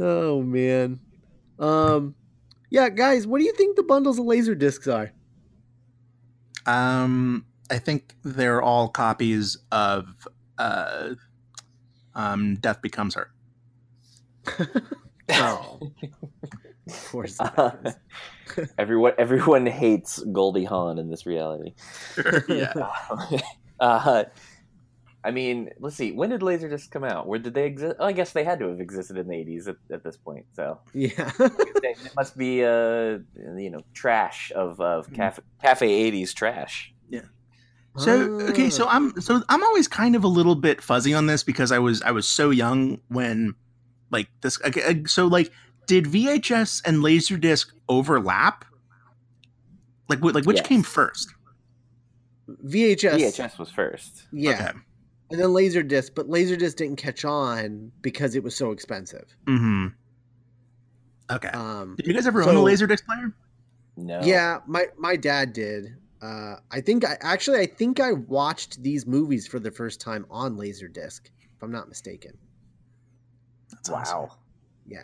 Oh 0.00 0.42
man. 0.42 0.98
Um 1.58 2.14
yeah, 2.70 2.88
guys, 2.88 3.26
what 3.26 3.38
do 3.38 3.44
you 3.44 3.52
think 3.52 3.76
the 3.76 3.84
bundles 3.84 4.18
of 4.18 4.24
laser 4.26 4.54
discs 4.56 4.88
are? 4.88 5.12
um, 6.66 7.44
I 7.70 7.78
think 7.78 8.14
they're 8.24 8.62
all 8.62 8.88
copies 8.88 9.56
of 9.70 10.26
uh, 10.58 11.10
um, 12.14 12.56
Death 12.56 12.82
Becomes 12.82 13.14
Her. 13.14 13.30
Oh. 15.30 15.80
of 16.86 17.08
course. 17.10 17.40
Uh, 17.40 17.70
everyone 18.78 19.12
everyone 19.16 19.64
hates 19.64 20.22
Goldie 20.32 20.64
Hawn 20.64 20.98
in 20.98 21.08
this 21.08 21.24
reality. 21.24 21.72
yeah. 22.46 22.74
uh, 23.80 24.24
I 25.24 25.30
mean, 25.30 25.70
let's 25.80 25.96
see. 25.96 26.12
When 26.12 26.28
did 26.30 26.42
Laserdisc 26.42 26.90
come 26.90 27.02
out? 27.04 27.26
Where 27.26 27.38
did 27.38 27.54
they 27.54 27.64
exist? 27.64 27.96
Oh, 27.98 28.04
I 28.04 28.12
guess 28.12 28.32
they 28.32 28.44
had 28.44 28.58
to 28.58 28.68
have 28.68 28.80
existed 28.80 29.16
in 29.16 29.26
the 29.26 29.34
'80s 29.34 29.68
at, 29.68 29.76
at 29.90 30.04
this 30.04 30.16
point. 30.18 30.44
So 30.52 30.80
Yeah. 30.92 31.30
it 31.40 32.12
must 32.14 32.36
be, 32.36 32.62
uh, 32.62 33.18
you 33.56 33.70
know, 33.70 33.80
trash 33.94 34.52
of 34.54 34.80
of 34.80 35.10
cafe, 35.14 35.42
cafe 35.62 36.10
'80s 36.12 36.34
trash. 36.34 36.92
Yeah. 37.08 37.22
So 37.96 38.12
okay, 38.50 38.66
Ah. 38.66 38.70
so 38.70 38.86
I'm 38.88 39.18
so 39.20 39.42
I'm 39.48 39.62
always 39.62 39.88
kind 39.88 40.14
of 40.14 40.24
a 40.24 40.28
little 40.28 40.56
bit 40.56 40.82
fuzzy 40.82 41.14
on 41.14 41.26
this 41.26 41.42
because 41.42 41.72
I 41.72 41.78
was 41.78 42.02
I 42.02 42.10
was 42.10 42.28
so 42.28 42.50
young 42.50 43.00
when 43.08 43.54
like 44.10 44.28
this. 44.42 44.60
Okay, 44.62 45.04
so 45.06 45.26
like, 45.26 45.50
did 45.86 46.04
VHS 46.04 46.82
and 46.84 46.98
Laserdisc 46.98 47.68
overlap? 47.88 48.64
Like, 50.08 50.22
like 50.22 50.44
which 50.44 50.58
Yes. 50.58 50.66
came 50.66 50.82
first? 50.82 51.32
VHS. 52.48 53.14
VHS 53.20 53.58
was 53.58 53.70
first. 53.70 54.26
Yeah. 54.32 54.50
Okay. 54.52 54.78
And 55.34 55.42
then 55.42 55.48
Laserdisc, 55.48 56.12
but 56.14 56.28
Laserdisc 56.28 56.76
didn't 56.76 56.94
catch 56.94 57.24
on 57.24 57.90
because 58.02 58.36
it 58.36 58.44
was 58.44 58.54
so 58.54 58.70
expensive. 58.70 59.34
Mm-hmm. 59.46 59.88
Okay. 61.28 61.48
Um, 61.48 61.96
did 61.96 62.06
you 62.06 62.14
guys 62.14 62.28
ever 62.28 62.44
so- 62.44 62.50
own 62.50 62.56
a 62.56 62.60
Laserdisc 62.60 63.04
player? 63.04 63.34
No. 63.96 64.20
Yeah, 64.22 64.60
my 64.68 64.86
my 64.96 65.16
dad 65.16 65.52
did. 65.52 65.96
Uh, 66.22 66.54
I 66.70 66.80
think 66.80 67.04
I 67.04 67.16
actually 67.20 67.58
I 67.58 67.66
think 67.66 67.98
I 67.98 68.12
watched 68.12 68.80
these 68.80 69.08
movies 69.08 69.48
for 69.48 69.58
the 69.58 69.72
first 69.72 70.00
time 70.00 70.24
on 70.30 70.56
Laserdisc, 70.56 71.22
if 71.24 71.62
I'm 71.62 71.72
not 71.72 71.88
mistaken. 71.88 72.38
That's 73.72 73.90
wow. 73.90 73.98
awesome. 73.98 74.38
Yeah, 74.86 75.00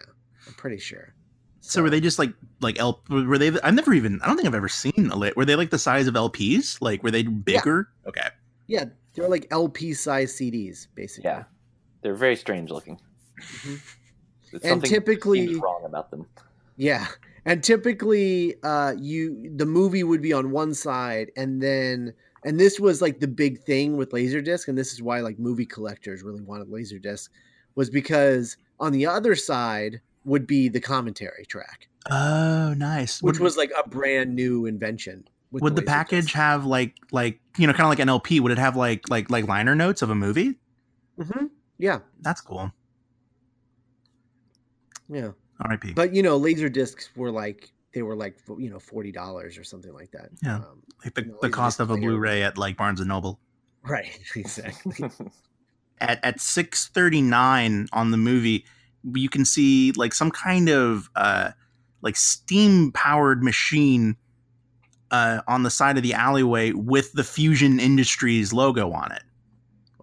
I'm 0.47 0.55
pretty 0.55 0.79
sure. 0.79 1.13
So, 1.61 1.83
were 1.83 1.91
they 1.91 2.01
just 2.01 2.21
like 2.21 2.33
like 2.61 2.79
L? 2.79 3.03
Were 3.11 3.37
they? 3.37 3.49
I've 3.65 3.75
never 3.75 3.95
even. 3.95 4.21
I 4.23 4.29
don't 4.29 4.37
think 4.37 4.47
I've 4.47 4.55
ever 4.55 4.69
seen 4.69 5.11
a 5.13 5.17
lit. 5.17 5.37
Were 5.37 5.45
they 5.45 5.57
like 5.57 5.71
the 5.71 5.79
size 5.79 6.07
of 6.07 6.15
LPs? 6.15 6.81
Like 6.81 7.03
were 7.03 7.11
they 7.11 7.25
bigger? 7.25 7.89
Okay. 8.07 8.29
Yeah, 8.69 8.85
they're 9.15 9.29
like 9.29 9.47
LP 9.51 9.93
size 9.95 10.33
CDs, 10.35 10.87
basically. 10.95 11.29
Yeah, 11.31 11.45
they're 12.03 12.15
very 12.15 12.37
strange 12.37 12.71
looking. 12.71 12.99
Mhm. 13.39 13.81
And 14.65 14.85
typically- 14.85 15.47
seems 15.47 15.61
wrong 15.61 15.85
about 15.85 16.11
them. 16.11 16.27
Yeah, 16.77 17.07
and 17.45 17.63
typically, 17.63 18.57
uh, 18.63 18.95
you 18.99 19.53
the 19.57 19.67
movie 19.67 20.03
would 20.03 20.23
be 20.23 20.33
on 20.33 20.51
one 20.51 20.75
side, 20.75 21.31
and 21.37 21.63
then 21.63 22.15
and 22.45 22.59
this 22.59 22.81
was 22.81 23.03
like 23.03 23.21
the 23.21 23.29
big 23.29 23.61
thing 23.63 23.97
with 23.97 24.11
Laserdisc, 24.13 24.67
and 24.67 24.77
this 24.79 24.93
is 24.93 25.03
why 25.03 25.21
like 25.21 25.39
movie 25.39 25.67
collectors 25.67 26.23
really 26.23 26.41
wanted 26.41 26.69
Laserdisc, 26.69 27.29
was 27.75 27.91
because 27.91 28.57
on 28.81 28.93
the 28.93 29.07
other 29.07 29.35
side 29.37 30.01
would 30.25 30.47
be 30.47 30.69
the 30.69 30.81
commentary 30.81 31.45
track, 31.47 31.89
Oh, 32.11 32.75
nice. 32.77 33.23
which 33.23 33.39
was 33.39 33.57
like 33.59 33.71
a 33.79 33.89
brand 33.89 34.35
new 34.35 34.65
invention. 34.67 35.29
Would 35.53 35.75
the 35.77 35.83
Laserdisc. 35.83 35.87
package 35.87 36.33
have 36.33 36.65
like 36.67 36.95
like 37.13 37.41
you 37.59 37.67
know 37.67 37.73
kind 37.73 37.85
of 37.85 37.91
like 37.91 37.99
an 37.99 38.09
LP? 38.09 38.41
Would 38.41 38.53
it 38.53 38.59
have 38.59 38.77
like 38.77 39.09
like 39.11 39.31
like 39.31 39.47
liner 39.49 39.75
notes 39.75 40.03
of 40.03 40.11
a 40.11 40.15
movie? 40.15 40.59
Mhm. 41.19 41.51
Yeah, 41.79 42.01
That's 42.21 42.41
cool. 42.41 42.73
yeah. 45.09 45.31
R.I.P. 45.61 45.93
But 45.93 46.15
you 46.15 46.23
know, 46.23 46.37
laser 46.37 46.69
discs 46.69 47.11
were 47.17 47.31
like 47.31 47.71
they 47.93 48.03
were 48.03 48.17
like 48.17 48.39
you 48.59 48.71
know 48.71 48.79
forty 48.79 49.13
dollars 49.13 49.59
or 49.59 49.65
something 49.65 49.93
like 49.93 50.11
that. 50.13 50.31
Yeah. 50.43 50.57
Um, 50.57 50.83
like 51.05 51.15
the, 51.15 51.23
no, 51.23 51.37
the 51.43 51.51
cost 51.51 51.81
of 51.81 51.91
a. 51.91 51.97
Blu-ray 51.97 52.43
at 52.43 52.57
like 52.57 52.77
Barnes 52.77 53.01
and 53.01 53.09
Noble. 53.09 53.41
right. 53.83 54.19
Exactly. 54.37 55.11
At 56.03 56.19
at 56.25 56.41
six 56.41 56.89
thirty 56.89 57.21
nine 57.21 57.87
on 57.93 58.11
the 58.11 58.17
movie, 58.17 58.65
you 59.13 59.29
can 59.29 59.45
see 59.45 59.93
like 59.93 60.15
some 60.15 60.31
kind 60.31 60.71
of 60.71 61.11
uh 61.15 61.51
like 62.01 62.17
steam 62.17 62.91
powered 62.93 63.43
machine 63.43 64.17
uh 65.11 65.41
on 65.47 65.63
the 65.63 65.71
side 65.71 65.97
of 65.97 66.03
the 66.03 66.15
alleyway 66.15 66.73
with 66.73 67.13
the 67.13 67.25
Fusion 67.25 67.81
Industries 67.81 68.53
logo 68.53 68.93
on 68.93 69.13
it. 69.13 69.23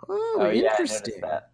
oh, 0.10 0.38
oh 0.40 0.50
yeah, 0.50 0.70
I 0.70 0.72
interesting. 0.72 1.22
that. 1.22 1.50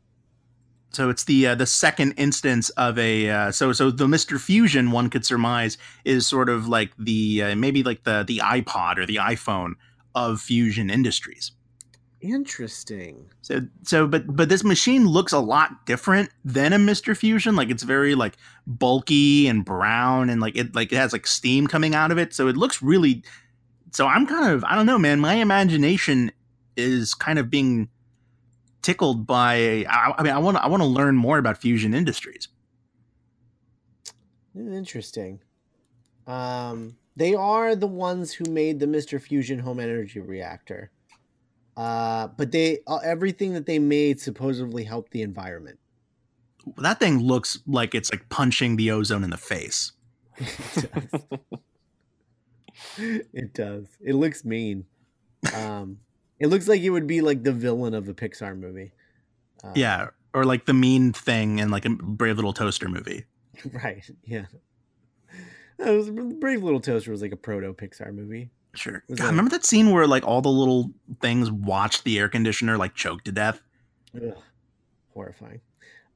So 0.92 1.10
it's 1.10 1.24
the 1.24 1.48
uh, 1.48 1.56
the 1.56 1.66
second 1.66 2.14
instance 2.18 2.70
of 2.72 3.00
a 3.00 3.30
uh, 3.30 3.52
so 3.52 3.74
so 3.74 3.90
the 3.90 4.08
Mister 4.08 4.38
Fusion 4.38 4.92
one 4.92 5.10
could 5.10 5.26
surmise 5.26 5.80
is 6.06 6.28
sort 6.28 6.50
of 6.50 6.68
like 6.68 6.92
the 7.00 7.42
uh, 7.42 7.56
maybe 7.56 7.82
like 7.82 8.04
the 8.04 8.24
the 8.28 8.38
iPod 8.38 9.00
or 9.00 9.08
the 9.08 9.16
iPhone 9.16 9.74
of 10.14 10.40
Fusion 10.40 10.92
Industries. 10.92 11.52
Interesting. 12.22 13.26
So 13.42 13.62
so 13.82 14.08
but 14.08 14.36
but 14.36 14.50
this 14.50 14.64
machine 14.64 15.08
looks 15.08 15.34
a 15.34 15.40
lot 15.40 15.86
different 15.88 16.30
than 16.46 16.74
a 16.74 16.78
Mister 16.78 17.16
Fusion. 17.16 17.56
Like 17.56 17.72
it's 17.72 17.84
very 17.84 18.14
like 18.14 18.38
bulky 18.68 19.48
and 19.48 19.66
brown 19.66 20.30
and 20.30 20.40
like 20.40 20.56
it 20.56 20.76
like 20.76 20.94
it 20.94 20.98
has 20.98 21.12
like 21.12 21.26
steam 21.26 21.66
coming 21.66 21.96
out 21.96 22.12
of 22.12 22.20
it. 22.20 22.36
So 22.36 22.48
it 22.48 22.56
looks 22.56 22.84
really. 22.84 23.24
So 23.94 24.08
I'm 24.08 24.26
kind 24.26 24.52
of 24.52 24.64
I 24.64 24.76
don't 24.76 24.88
know, 24.88 24.98
man. 24.98 25.20
My 25.20 25.36
imagination 25.36 26.32
is 26.76 27.14
kind 27.14 27.38
of 27.38 27.50
being 27.50 27.90
tickled 28.82 29.28
by. 29.28 29.86
I, 29.88 30.14
I 30.18 30.24
mean, 30.24 30.34
I 30.34 30.40
want 30.40 30.58
I 30.58 30.68
want 30.68 30.82
to 30.82 30.88
learn 30.88 31.16
more 31.16 31.38
about 31.38 31.58
Fusion 31.58 31.94
Industries. 31.94 32.48
Interesting. 34.56 35.42
Um, 36.26 36.98
they 37.16 37.36
are 37.36 37.76
the 37.76 37.88
ones 37.88 38.34
who 38.34 38.46
made 38.50 38.80
the 38.80 38.88
Mister 38.88 39.20
Fusion 39.20 39.60
home 39.60 39.80
energy 39.80 40.20
reactor. 40.20 40.92
Uh, 41.78 42.28
but 42.28 42.52
they 42.52 42.80
uh, 42.88 43.00
everything 43.04 43.54
that 43.54 43.68
they 43.68 43.78
made 43.78 44.20
supposedly 44.20 44.84
helped 44.84 45.12
the 45.12 45.22
environment. 45.22 45.80
That 46.78 47.00
thing 47.00 47.20
looks 47.20 47.60
like 47.68 47.94
it's 47.94 48.12
like 48.12 48.28
punching 48.30 48.76
the 48.78 48.90
ozone 48.90 49.24
in 49.24 49.30
the 49.30 49.38
face. 49.38 49.92
it 52.98 53.54
does. 53.54 53.88
It 54.02 54.16
looks 54.16 54.46
mean. 54.46 54.86
Um, 55.56 56.00
it 56.40 56.48
looks 56.48 56.68
like 56.68 56.82
it 56.82 56.90
would 56.90 57.08
be 57.08 57.22
like 57.22 57.44
the 57.44 57.52
villain 57.52 57.94
of 57.94 58.08
a 58.08 58.14
Pixar 58.14 58.58
movie. 58.58 58.92
Uh, 59.64 59.74
Yeah, 59.76 60.10
or 60.34 60.46
like 60.46 60.66
the 60.66 60.74
mean 60.74 61.14
thing 61.14 61.60
in 61.60 61.70
like 61.70 61.86
a 61.86 61.90
Brave 61.90 62.36
Little 62.36 62.54
Toaster 62.54 62.90
movie. 62.90 63.26
Right. 63.72 64.04
Yeah. 64.26 64.46
That 65.78 65.92
was, 65.92 66.10
Brave 66.10 66.64
Little 66.64 66.80
Toaster 66.80 67.12
was 67.12 67.22
like 67.22 67.32
a 67.32 67.38
proto 67.38 67.74
Pixar 67.74 68.14
movie. 68.14 68.50
Sure. 68.74 69.04
God, 69.16 69.28
remember 69.28 69.52
that 69.52 69.64
scene 69.66 69.92
where 69.92 70.08
like 70.08 70.26
all 70.26 70.42
the 70.42 70.50
little 70.50 70.92
things 71.22 71.52
watched 71.52 72.04
the 72.04 72.18
air 72.18 72.30
conditioner 72.30 72.78
like 72.78 72.96
choke 72.96 73.24
to 73.26 73.32
death? 73.32 73.62
Ugh, 74.16 74.36
horrifying. 75.14 75.62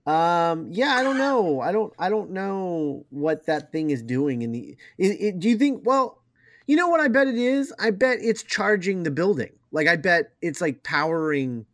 Um, 0.07 0.69
yeah, 0.71 0.95
I 0.95 1.03
don't 1.03 1.17
know. 1.17 1.59
I 1.59 1.71
don't. 1.71 1.93
I 1.99 2.09
don't 2.09 2.31
know 2.31 3.05
what 3.09 3.45
that 3.45 3.71
thing 3.71 3.89
is 3.91 4.01
doing. 4.01 4.41
In 4.41 4.53
the, 4.53 4.77
it, 4.97 5.07
it, 5.19 5.39
do 5.39 5.49
you 5.49 5.57
think? 5.57 5.81
Well, 5.85 6.23
you 6.67 6.75
know 6.75 6.87
what? 6.87 6.99
I 6.99 7.07
bet 7.07 7.27
it 7.27 7.35
is. 7.37 7.73
I 7.79 7.91
bet 7.91 8.19
it's 8.21 8.43
charging 8.43 9.03
the 9.03 9.11
building. 9.11 9.51
Like 9.71 9.87
I 9.87 9.95
bet 9.95 10.33
it's 10.41 10.61
like 10.61 10.83
powering. 10.83 11.65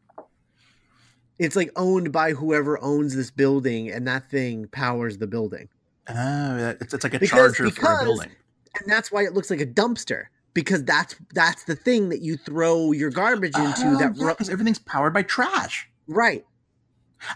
It's 1.39 1.55
like 1.55 1.71
owned 1.75 2.11
by 2.11 2.31
whoever 2.31 2.81
owns 2.81 3.15
this 3.15 3.31
building, 3.31 3.89
and 3.89 4.07
that 4.07 4.29
thing 4.29 4.67
powers 4.67 5.17
the 5.17 5.27
building, 5.27 5.67
Oh, 6.07 6.75
it's, 6.79 6.93
it's 6.93 7.03
like 7.03 7.13
a 7.15 7.19
Because- 7.19 7.57
charger 7.57 7.69
for 7.71 8.01
a 8.01 8.03
building. 8.03 8.29
and 8.79 8.91
that's 8.91 9.11
why 9.11 9.23
it 9.23 9.33
looks 9.33 9.49
like 9.49 9.59
a 9.61 9.65
dumpster 9.65 10.25
because 10.53 10.83
that's 10.83 11.15
that's 11.33 11.63
the 11.63 11.75
thing 11.75 12.09
that 12.09 12.21
you 12.21 12.37
throw 12.37 12.91
your 12.91 13.09
garbage 13.09 13.55
into. 13.55 13.81
Oh, 13.87 13.97
that 13.97 14.15
yeah, 14.15 14.25
ru- 14.25 14.35
'cause 14.35 14.49
everything's 14.49 14.79
powered 14.79 15.13
by 15.13 15.23
trash. 15.23 15.89
right. 16.07 16.45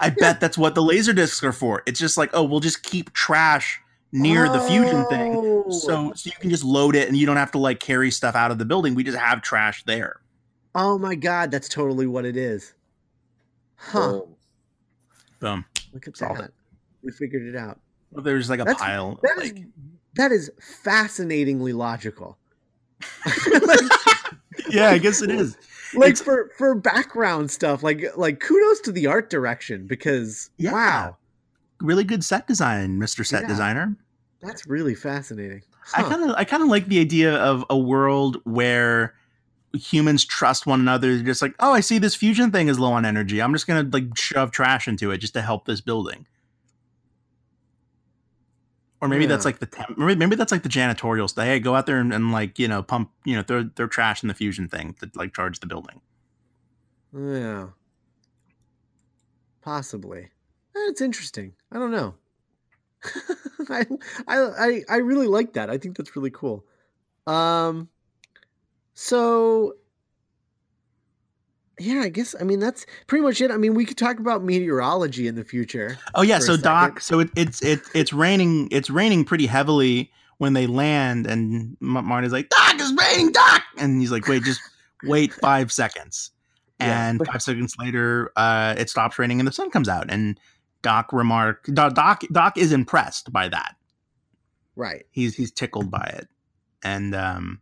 I 0.01 0.09
bet 0.09 0.41
that's 0.41 0.57
what 0.57 0.75
the 0.75 0.83
laser 0.83 1.13
discs 1.13 1.41
are 1.45 1.53
for. 1.53 1.81
It's 1.85 1.97
just 1.99 2.17
like, 2.17 2.29
oh, 2.33 2.43
we'll 2.43 2.59
just 2.59 2.83
keep 2.83 3.13
trash 3.13 3.79
near 4.21 4.49
the 4.49 4.59
fusion 4.61 5.05
thing. 5.05 5.33
Oh. 5.35 5.69
So, 5.71 6.13
so 6.13 6.27
you 6.29 6.35
can 6.39 6.49
just 6.49 6.63
load 6.63 6.95
it 6.95 7.07
and 7.07 7.17
you 7.17 7.25
don't 7.25 7.37
have 7.37 7.51
to 7.51 7.57
like 7.57 7.79
carry 7.79 8.11
stuff 8.11 8.35
out 8.35 8.51
of 8.51 8.57
the 8.57 8.65
building. 8.65 8.95
We 8.95 9.03
just 9.03 9.17
have 9.17 9.41
trash 9.41 9.83
there. 9.83 10.21
Oh 10.75 10.97
my 10.97 11.15
god, 11.15 11.51
that's 11.51 11.69
totally 11.69 12.07
what 12.07 12.25
it 12.25 12.37
is. 12.37 12.73
Huh. 13.75 14.11
Boom. 14.19 14.35
Boom. 15.39 15.65
Look 15.93 16.07
at 16.07 16.17
Solved 16.17 16.41
that. 16.41 16.51
We 17.03 17.11
figured 17.11 17.43
it 17.47 17.55
out. 17.55 17.79
Well, 18.11 18.23
There's 18.23 18.49
like 18.49 18.59
a 18.59 18.63
That's- 18.63 18.81
pile. 18.81 19.19
That 19.23 19.37
is 19.43 19.51
like, 19.53 19.63
that 20.15 20.31
is 20.31 20.49
fascinatingly 20.83 21.73
logical. 21.73 22.37
yeah, 24.69 24.89
I 24.89 24.97
guess 24.97 25.21
it 25.21 25.29
is. 25.29 25.57
like 25.95 26.09
It's- 26.11 26.21
for 26.21 26.49
for 26.57 26.75
background 26.75 27.51
stuff, 27.51 27.83
like 27.83 28.03
like 28.15 28.39
kudos 28.39 28.81
to 28.81 28.91
the 28.91 29.07
art 29.07 29.29
direction 29.29 29.85
because 29.87 30.49
Yeah. 30.57 30.71
wow, 30.73 31.17
Really 31.79 32.03
good 32.03 32.23
set 32.23 32.47
design, 32.47 32.97
Mr. 32.99 33.23
Set 33.25 33.43
Yeah. 33.43 33.47
Designer. 33.49 33.95
That's 34.41 34.67
really 34.67 34.95
fascinating. 34.95 35.63
I 35.95 36.03
kind 36.03 36.29
of 36.29 36.35
I 36.35 36.43
kind 36.43 36.63
of 36.63 36.69
like 36.69 36.87
the 36.87 36.99
idea 36.99 37.35
of 37.35 37.65
a 37.69 37.77
world 37.77 38.37
where 38.43 39.15
humans 39.73 40.25
trust 40.25 40.65
one 40.65 40.79
another. 40.79 41.15
They're 41.15 41.25
just 41.25 41.41
like, 41.41 41.55
oh, 41.59 41.73
I 41.73 41.79
see 41.79 41.97
this 41.97 42.15
fusion 42.15 42.51
thing 42.51 42.67
is 42.67 42.79
low 42.79 42.91
on 42.93 43.05
energy. 43.05 43.41
I'm 43.41 43.53
just 43.53 43.67
gonna 43.67 43.87
like 43.91 44.15
shove 44.17 44.51
trash 44.51 44.87
into 44.87 45.11
it 45.11 45.19
just 45.19 45.33
to 45.33 45.41
help 45.41 45.65
this 45.65 45.81
building. 45.81 46.25
Or 48.99 49.07
maybe 49.07 49.27
that's 49.27 49.45
like 49.45 49.59
the 49.59 49.67
temp- 49.67 49.95
maybe, 49.97 50.15
maybe 50.15 50.35
that's 50.35 50.51
like 50.51 50.63
the 50.63 50.69
janitorial 50.69 51.29
stuff. 51.29 51.45
Hey, 51.45 51.59
go 51.59 51.75
out 51.75 51.85
there 51.85 51.99
and, 51.99 52.11
and 52.11 52.31
like 52.31 52.57
you 52.57 52.67
know 52.67 52.81
pump 52.81 53.11
you 53.25 53.35
know 53.35 53.43
throw 53.43 53.69
throw 53.75 53.87
trash 53.87 54.23
in 54.23 54.27
the 54.27 54.33
fusion 54.33 54.67
thing 54.67 54.95
to 54.99 55.11
like 55.15 55.33
charge 55.33 55.59
the 55.59 55.67
building. 55.67 56.01
Yeah. 57.15 57.67
Possibly. 59.61 60.29
It's 60.73 61.01
interesting. 61.01 61.53
I 61.71 61.77
don't 61.77 61.91
know. 61.91 62.15
I, 63.69 63.85
I 64.27 64.83
I 64.89 64.97
really 64.97 65.27
like 65.27 65.53
that. 65.53 65.69
I 65.69 65.77
think 65.77 65.97
that's 65.97 66.15
really 66.15 66.31
cool. 66.31 66.65
Um 67.25 67.89
so 68.93 69.75
yeah, 71.79 72.01
I 72.01 72.09
guess 72.09 72.35
I 72.39 72.43
mean 72.43 72.59
that's 72.59 72.85
pretty 73.05 73.23
much 73.23 73.39
it. 73.41 73.51
I 73.51 73.57
mean, 73.57 73.73
we 73.75 73.85
could 73.85 73.97
talk 73.97 74.19
about 74.19 74.43
meteorology 74.43 75.27
in 75.27 75.35
the 75.35 75.43
future. 75.43 75.97
Oh 76.15 76.23
yeah, 76.23 76.39
so 76.39 76.57
Doc, 76.57 76.99
so 77.01 77.19
it, 77.19 77.29
it's 77.35 77.61
it, 77.61 77.81
it's 77.93 78.11
raining. 78.11 78.67
It's 78.71 78.89
raining 78.89 79.25
pretty 79.25 79.45
heavily 79.45 80.11
when 80.39 80.53
they 80.53 80.67
land, 80.67 81.27
and 81.27 81.77
Marty's 81.79 82.31
like, 82.31 82.49
"Doc, 82.49 82.75
it's 82.75 82.93
raining, 82.99 83.31
Doc," 83.31 83.61
and 83.77 84.01
he's 84.01 84.11
like, 84.11 84.27
"Wait, 84.27 84.43
just 84.43 84.61
wait 85.03 85.33
five 85.33 85.71
seconds." 85.71 86.31
Yeah. 86.79 87.09
And 87.09 87.25
five 87.25 87.41
seconds 87.41 87.75
later, 87.79 88.31
uh, 88.35 88.75
it 88.77 88.87
stops 88.87 89.17
raining 89.17 89.39
and 89.39 89.47
the 89.47 89.51
sun 89.51 89.71
comes 89.71 89.89
out. 89.89 90.11
And 90.11 90.39
Doc 90.81 91.11
remark, 91.11 91.65
Doc, 91.73 91.93
Doc, 91.95 92.21
Doc 92.31 92.57
is 92.57 92.71
impressed 92.71 93.31
by 93.33 93.47
that. 93.49 93.75
Right. 94.75 95.05
He's 95.11 95.35
he's 95.35 95.51
tickled 95.51 95.89
by 95.89 96.11
it, 96.17 96.27
and 96.83 97.15
um, 97.15 97.61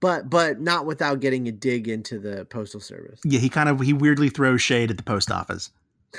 But 0.00 0.30
but 0.30 0.60
not 0.60 0.86
without 0.86 1.20
getting 1.20 1.48
a 1.48 1.52
dig 1.52 1.88
into 1.88 2.18
the 2.18 2.44
postal 2.44 2.80
service. 2.80 3.20
yeah, 3.24 3.40
he 3.40 3.48
kind 3.48 3.68
of 3.68 3.80
he 3.80 3.92
weirdly 3.92 4.28
throws 4.28 4.62
shade 4.62 4.90
at 4.90 4.96
the 4.96 5.02
post 5.02 5.30
office. 5.32 5.70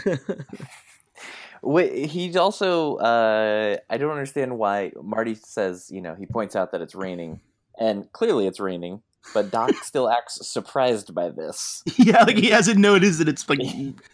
Wait, 1.62 2.10
he's 2.10 2.36
also. 2.36 2.98
Uh, 2.98 3.78
I 3.90 3.98
don't 3.98 4.12
understand 4.12 4.58
why 4.58 4.92
Marty 5.02 5.36
says. 5.36 5.90
You 5.90 6.02
know, 6.02 6.14
he 6.14 6.26
points 6.26 6.56
out 6.56 6.72
that 6.74 6.82
it's 6.82 6.94
raining, 6.94 7.40
and 7.80 8.12
clearly 8.12 8.46
it's 8.48 8.60
raining. 8.60 9.02
But 9.34 9.52
Doc 9.52 9.72
still 9.84 10.10
acts 10.10 10.40
surprised 10.48 11.14
by 11.14 11.30
this. 11.30 11.84
Yeah, 11.98 12.24
like 12.24 12.38
he 12.38 12.50
hasn't 12.52 12.78
noticed 12.78 13.20
that 13.20 13.28
it's 13.30 13.48
like 13.50 13.60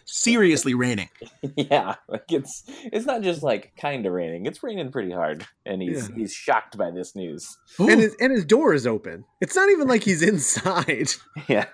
seriously 0.04 0.74
raining. 0.74 1.08
yeah, 1.56 1.96
like 2.08 2.30
it's 2.32 2.64
it's 2.84 3.04
not 3.06 3.22
just 3.22 3.42
like 3.42 3.72
kind 3.76 4.06
of 4.06 4.12
raining; 4.12 4.46
it's 4.46 4.62
raining 4.62 4.90
pretty 4.90 5.10
hard, 5.12 5.46
and 5.66 5.82
he's 5.82 6.08
Yeah. 6.08 6.14
he's 6.16 6.32
shocked 6.32 6.78
by 6.78 6.90
this 6.90 7.14
news. 7.14 7.58
and 7.78 8.00
his 8.00 8.14
and 8.20 8.32
his 8.32 8.44
door 8.44 8.72
is 8.74 8.86
open. 8.86 9.24
It's 9.40 9.54
not 9.56 9.68
even 9.70 9.88
like 9.88 10.02
he's 10.04 10.22
inside. 10.32 11.10
Yeah, 11.48 11.66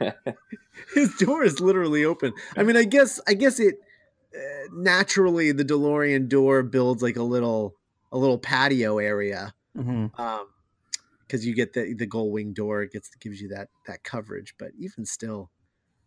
his 0.94 1.14
door 1.16 1.44
is 1.44 1.60
literally 1.60 2.04
open. 2.04 2.32
I 2.56 2.62
mean, 2.62 2.76
I 2.76 2.84
guess 2.84 3.20
I 3.28 3.34
guess 3.34 3.60
it 3.60 3.76
uh, 4.34 4.38
naturally 4.72 5.52
the 5.52 5.64
DeLorean 5.64 6.28
door 6.28 6.62
builds 6.62 7.02
like 7.02 7.16
a 7.16 7.22
little 7.22 7.74
a 8.12 8.18
little 8.18 8.38
patio 8.38 8.98
area 8.98 9.52
Mhm. 9.76 10.18
um 10.18 10.46
because 11.28 11.46
you 11.46 11.54
get 11.54 11.72
the 11.74 11.94
the 11.94 12.06
gull 12.06 12.30
wing 12.30 12.52
door 12.52 12.82
it 12.82 12.92
gets 12.92 13.14
gives 13.16 13.40
you 13.40 13.48
that 13.48 13.68
that 13.86 14.02
coverage 14.02 14.54
but 14.58 14.70
even 14.78 15.04
still 15.04 15.50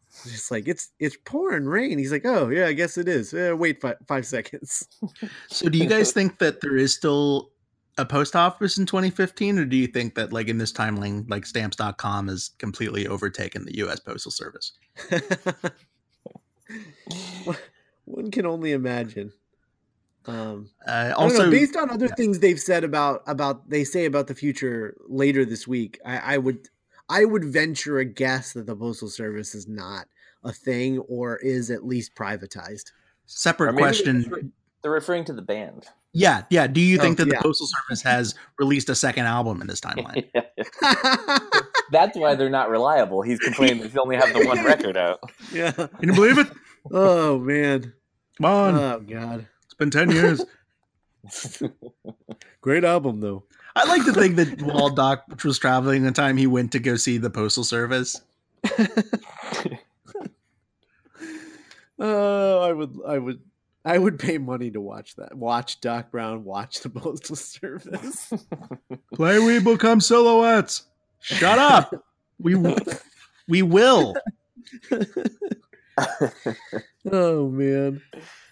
it's 0.10 0.32
just 0.32 0.52
like 0.52 0.68
it's 0.68 0.90
it's 1.00 1.16
pouring 1.24 1.66
rain 1.66 1.98
he's 1.98 2.12
like 2.12 2.26
oh 2.26 2.50
yeah 2.50 2.66
i 2.66 2.74
guess 2.74 2.98
it 2.98 3.08
is 3.08 3.34
Eh, 3.34 3.52
wait 3.52 3.80
fi- 3.80 3.96
five 4.08 4.26
seconds 4.26 4.88
So, 5.48 5.70
do 5.70 5.78
you 5.78 5.88
guys 5.88 6.12
think 6.12 6.40
that 6.40 6.60
there 6.62 6.76
is 6.76 6.94
still 6.94 7.52
a 7.98 8.06
post 8.06 8.36
office 8.36 8.78
in 8.78 8.86
2015, 8.86 9.60
or 9.60 9.66
do 9.66 9.76
you 9.76 9.88
think 9.88 10.16
that, 10.16 10.32
like 10.34 10.48
in 10.48 10.58
this 10.58 10.72
timeline, 10.72 11.30
like 11.30 11.46
stamps.com 11.46 12.28
has 12.28 12.52
completely 12.58 13.08
overtaken 13.08 13.66
the 13.66 13.78
U.S. 13.78 14.00
Postal 14.00 14.32
Service? 14.32 14.72
one 18.06 18.32
can 18.32 18.46
only 18.46 18.72
imagine 18.72 19.32
um 20.28 20.70
Uh, 20.88 21.14
also, 21.18 21.46
know, 21.46 21.52
based 21.52 21.76
on 21.76 21.90
other 21.90 22.06
yeah. 22.08 22.16
things 22.16 22.40
they've 22.40 22.60
said 22.60 22.84
about 22.84 23.24
about 23.28 23.70
they 23.70 23.84
say 23.84 24.06
about 24.06 24.28
the 24.28 24.36
future 24.36 24.96
later 25.08 25.46
this 25.46 25.68
week, 25.68 26.00
I, 26.06 26.36
I 26.36 26.38
would 26.38 26.68
I 27.10 27.26
would 27.26 27.44
venture 27.46 28.00
a 28.00 28.06
guess 28.06 28.54
that 28.54 28.66
the 28.68 28.76
postal 28.76 29.10
service 29.10 29.54
is 29.56 29.68
not 29.68 30.06
a 30.44 30.52
thing 30.52 31.00
or 31.00 31.38
is 31.38 31.70
at 31.70 31.86
least 31.86 32.16
privatized. 32.16 32.92
separate 33.26 33.76
question. 33.76 34.22
They're, 34.30 34.42
they're 34.82 34.92
referring 34.92 35.26
to 35.26 35.34
the 35.34 35.42
band. 35.42 35.86
Yeah, 36.14 36.44
yeah. 36.50 36.68
Do 36.68 36.82
you 36.82 36.98
think 36.98 37.20
Oh, 37.20 37.24
that 37.24 37.30
the. 37.30 37.38
Postal 37.42 37.68
Service 37.68 38.02
has 38.02 38.36
released 38.60 38.90
a 38.90 38.96
second 38.96 39.26
album 39.28 39.62
in 39.62 39.68
this 39.68 39.80
timeline? 39.80 40.26
That's 41.92 42.18
why 42.18 42.36
they're 42.36 42.50
not 42.50 42.70
reliable. 42.70 43.22
He's 43.22 43.40
complaining 43.40 43.80
that 43.82 43.94
they 43.94 44.00
only 44.00 44.16
have 44.18 44.34
the 44.34 44.46
one 44.46 44.64
record 44.66 44.98
out. 44.98 45.20
yeah. 45.54 45.72
Can 45.72 45.90
you 46.02 46.14
believe 46.14 46.38
it? 46.38 46.48
Oh 46.92 47.40
man. 47.40 47.94
Come 48.38 48.46
on, 48.46 48.76
Oh 48.76 49.00
god. 49.00 49.48
It's 49.82 49.96
been 49.96 50.08
ten 50.08 50.12
years. 50.12 50.44
Great 52.62 52.84
album 52.84 53.20
though. 53.20 53.44
I 53.76 53.86
like 53.86 54.06
to 54.06 54.14
think 54.14 54.36
that 54.36 54.62
while 54.62 54.90
Doc 54.90 55.24
was 55.44 55.58
traveling, 55.58 56.04
the 56.04 56.12
time 56.12 56.38
he 56.38 56.48
went 56.48 56.72
to 56.74 56.80
go 56.80 56.96
see 56.98 57.18
the 57.18 57.30
Postal 57.30 57.64
Service, 57.64 58.22
Oh, 62.00 62.62
I 62.62 62.74
would 62.74 62.98
I 63.08 63.20
would 63.20 63.40
I 63.86 63.98
would 63.98 64.18
pay 64.20 64.38
money 64.40 64.72
to 64.72 64.82
watch 64.82 65.16
that. 65.16 65.36
Watch 65.36 65.82
Doc 65.82 66.10
Brown 66.12 66.44
watch 66.44 66.80
the 66.82 66.90
postal 67.00 67.36
service. 67.36 68.34
play 69.14 69.40
we 69.40 69.60
become 69.60 70.02
silhouettes. 70.02 70.86
Shut 71.20 71.60
up. 71.60 71.94
We 72.40 72.56
we 73.48 73.62
will. 73.62 74.16
oh 77.12 77.50
man. 77.50 78.02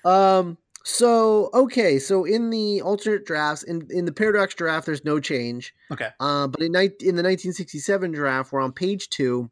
Um 0.06 0.58
so 0.84 1.50
okay, 1.54 2.00
so 2.00 2.26
in 2.26 2.50
the 2.50 2.82
alternate 2.82 3.26
drafts 3.26 3.64
in 3.64 3.88
in 3.92 4.06
the 4.06 4.12
paradox 4.12 4.56
draft 4.56 4.86
there's 4.86 5.04
no 5.06 5.20
change. 5.20 5.74
Okay. 5.92 6.10
Uh 6.20 6.48
but 6.48 6.62
in 6.62 6.72
night 6.72 6.94
in 7.02 7.16
the 7.16 7.24
1967 7.24 8.12
draft 8.12 8.52
we're 8.52 8.62
on 8.62 8.72
page 8.72 9.10
2 9.10 9.50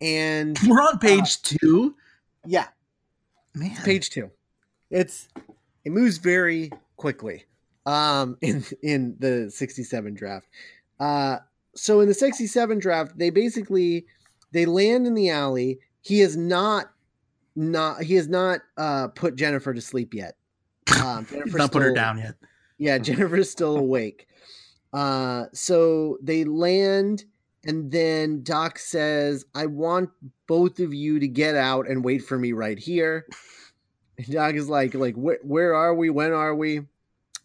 and 0.00 0.58
We're 0.66 0.80
on 0.82 0.98
page 0.98 1.40
two. 1.42 1.94
yeah, 2.46 2.66
Man, 3.54 3.76
page 3.84 4.10
2. 4.10 4.30
It's 4.90 5.28
it 5.84 5.92
moves 5.92 6.18
very 6.18 6.70
quickly 6.96 7.44
um 7.86 8.36
in 8.42 8.64
in 8.82 9.16
the 9.18 9.50
67 9.50 10.14
draft. 10.14 10.48
Uh 10.98 11.38
so 11.74 12.00
in 12.00 12.08
the 12.08 12.14
67 12.14 12.78
draft 12.78 13.16
they 13.18 13.30
basically 13.30 14.06
they 14.52 14.66
land 14.66 15.06
in 15.06 15.14
the 15.14 15.30
alley. 15.30 15.78
He 16.00 16.20
is 16.20 16.36
not 16.36 16.91
not 17.56 18.02
he 18.02 18.14
has 18.14 18.28
not 18.28 18.60
uh 18.76 19.08
put 19.08 19.36
Jennifer 19.36 19.74
to 19.74 19.80
sleep 19.80 20.14
yet. 20.14 20.36
Um 21.02 21.26
Jennifer's 21.30 21.54
not 21.54 21.72
put 21.72 21.82
her 21.82 21.92
down 21.92 22.18
yet. 22.18 22.34
Yeah, 22.78 22.98
Jennifer's 22.98 23.50
still 23.50 23.76
awake. 23.76 24.28
Uh 24.92 25.46
so 25.52 26.18
they 26.22 26.44
land 26.44 27.24
and 27.64 27.90
then 27.90 28.42
Doc 28.42 28.78
says, 28.78 29.44
I 29.54 29.66
want 29.66 30.10
both 30.46 30.80
of 30.80 30.92
you 30.92 31.20
to 31.20 31.28
get 31.28 31.54
out 31.54 31.88
and 31.88 32.04
wait 32.04 32.24
for 32.24 32.38
me 32.38 32.52
right 32.52 32.78
here. 32.78 33.26
And 34.18 34.26
Doc 34.32 34.54
is 34.54 34.68
like, 34.68 34.94
like, 34.94 35.14
where, 35.14 35.38
where 35.42 35.74
are 35.74 35.94
we? 35.94 36.10
When 36.10 36.32
are 36.32 36.54
we? 36.54 36.80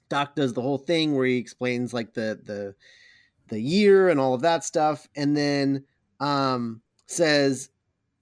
Doc 0.10 0.36
does 0.36 0.54
the 0.54 0.62
whole 0.62 0.78
thing 0.78 1.15
where 1.15 1.26
he 1.26 1.38
explains 1.38 1.93
like 1.93 2.13
the 2.13 2.39
the 2.43 2.76
the 3.50 3.60
year 3.60 4.10
and 4.10 4.20
all 4.20 4.34
of 4.34 4.41
that 4.41 4.63
stuff, 4.63 5.08
and 5.15 5.36
then 5.36 5.84
um 6.20 6.82
says, 7.08 7.70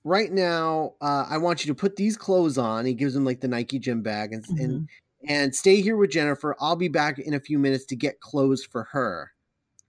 right 0.06 0.32
now, 0.32 0.94
uh, 1.02 1.26
I 1.30 1.38
want 1.38 1.66
you 1.66 1.74
to 1.74 1.76
put 1.76 1.98
these 1.98 2.16
clothes 2.16 2.58
on. 2.58 2.86
He 2.86 2.94
gives 2.94 3.14
him 3.14 3.26
like 3.26 3.42
the 3.42 3.50
Nike 3.50 3.80
gym 3.80 4.02
bag 4.02 4.32
and, 4.32 4.46
and 4.58 4.90
and 5.28 5.54
stay 5.54 5.82
here 5.82 5.98
with 5.98 6.12
Jennifer. 6.12 6.56
I'll 6.60 6.76
be 6.76 6.88
back 6.88 7.20
in 7.20 7.34
a 7.34 7.40
few 7.40 7.60
minutes 7.60 7.84
to 7.86 7.96
get 7.96 8.22
clothes 8.22 8.64
for 8.64 8.84
her. 8.84 9.32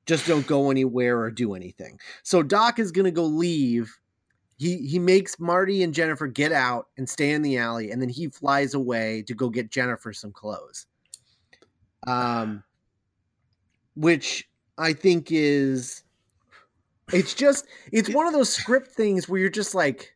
Just 0.07 0.27
don't 0.27 0.47
go 0.47 0.71
anywhere 0.71 1.21
or 1.21 1.31
do 1.31 1.55
anything. 1.55 2.01
So 2.23 2.43
Doc 2.43 2.79
is 2.79 2.91
gonna 2.91 3.11
go 3.13 3.25
leave. 3.25 3.97
He 4.57 4.79
he 4.79 4.99
makes 4.99 5.39
Marty 5.39 5.83
and 5.83 5.93
Jennifer 5.93 6.27
get 6.27 6.51
out 6.51 6.89
and 6.97 7.09
stay 7.09 7.33
in 7.33 7.43
the 7.43 7.59
alley, 7.59 7.91
and 7.91 8.01
then 8.01 8.09
he 8.09 8.29
flies 8.29 8.73
away 8.75 9.23
to 9.27 9.35
go 9.35 9.51
get 9.51 9.71
Jennifer 9.71 10.13
some 10.13 10.33
clothes. 10.33 10.87
Um, 12.07 12.63
which 13.97 14.49
I 14.79 14.93
think 14.93 15.29
is, 15.31 16.05
it's 17.13 17.35
just 17.35 17.67
it's 17.93 18.11
one 18.11 18.27
of 18.27 18.33
those 18.33 18.51
script 18.51 18.93
things 18.93 19.29
where 19.29 19.41
you're 19.41 19.51
just 19.51 19.75
like, 19.75 20.15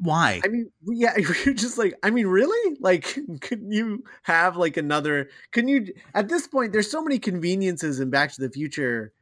Why? 0.00 0.40
I 0.44 0.48
mean, 0.48 0.70
yeah, 0.86 1.16
you're 1.44 1.54
just 1.54 1.78
like, 1.78 1.94
I 2.02 2.10
mean, 2.10 2.26
really? 2.26 2.76
Like, 2.80 3.18
couldn't 3.40 3.72
you 3.72 4.04
have 4.22 4.56
like 4.56 4.76
another? 4.76 5.28
Couldn't 5.52 5.68
you? 5.68 5.86
At 6.14 6.28
this 6.28 6.46
point, 6.46 6.72
there's 6.72 6.90
so 6.90 7.02
many 7.02 7.18
conveniences 7.18 8.00
in 8.00 8.10
Back 8.10 8.32
to 8.32 8.40
the 8.40 8.50
Future, 8.50 9.12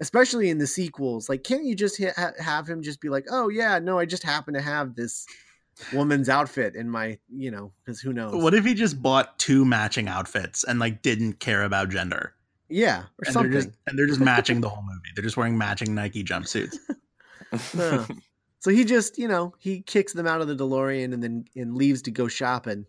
especially 0.00 0.50
in 0.50 0.58
the 0.58 0.66
sequels. 0.66 1.28
Like, 1.28 1.44
can't 1.44 1.64
you 1.64 1.74
just 1.74 2.02
ha- 2.02 2.32
have 2.38 2.68
him 2.68 2.82
just 2.82 3.00
be 3.00 3.08
like, 3.08 3.26
oh 3.30 3.48
yeah, 3.48 3.78
no, 3.78 3.98
I 3.98 4.06
just 4.06 4.22
happen 4.22 4.54
to 4.54 4.62
have 4.62 4.94
this 4.96 5.26
woman's 5.92 6.28
outfit 6.28 6.74
in 6.74 6.90
my, 6.90 7.18
you 7.28 7.50
know, 7.50 7.72
because 7.84 8.00
who 8.00 8.12
knows? 8.12 8.42
What 8.42 8.54
if 8.54 8.64
he 8.64 8.74
just 8.74 9.00
bought 9.00 9.38
two 9.38 9.64
matching 9.64 10.08
outfits 10.08 10.64
and 10.64 10.78
like 10.78 11.02
didn't 11.02 11.34
care 11.34 11.62
about 11.62 11.90
gender? 11.90 12.34
Yeah, 12.70 13.00
or 13.02 13.06
And 13.24 13.32
something. 13.34 13.50
they're 13.52 13.62
just 13.62 13.76
and 13.86 13.98
they're 13.98 14.06
just 14.06 14.20
matching 14.32 14.60
the 14.60 14.68
whole 14.68 14.82
movie. 14.82 15.08
They're 15.14 15.24
just 15.24 15.36
wearing 15.36 15.58
matching 15.58 15.94
Nike 15.94 16.24
jumpsuits. 16.24 16.76
Huh. 17.52 18.06
so 18.60 18.70
he 18.70 18.84
just, 18.84 19.18
you 19.18 19.26
know, 19.26 19.52
he 19.58 19.80
kicks 19.82 20.12
them 20.12 20.24
out 20.24 20.40
of 20.40 20.46
the 20.46 20.54
DeLorean 20.54 21.12
and 21.12 21.20
then 21.20 21.44
and 21.56 21.74
leaves 21.74 22.02
to 22.02 22.12
go 22.12 22.28
shopping, 22.28 22.86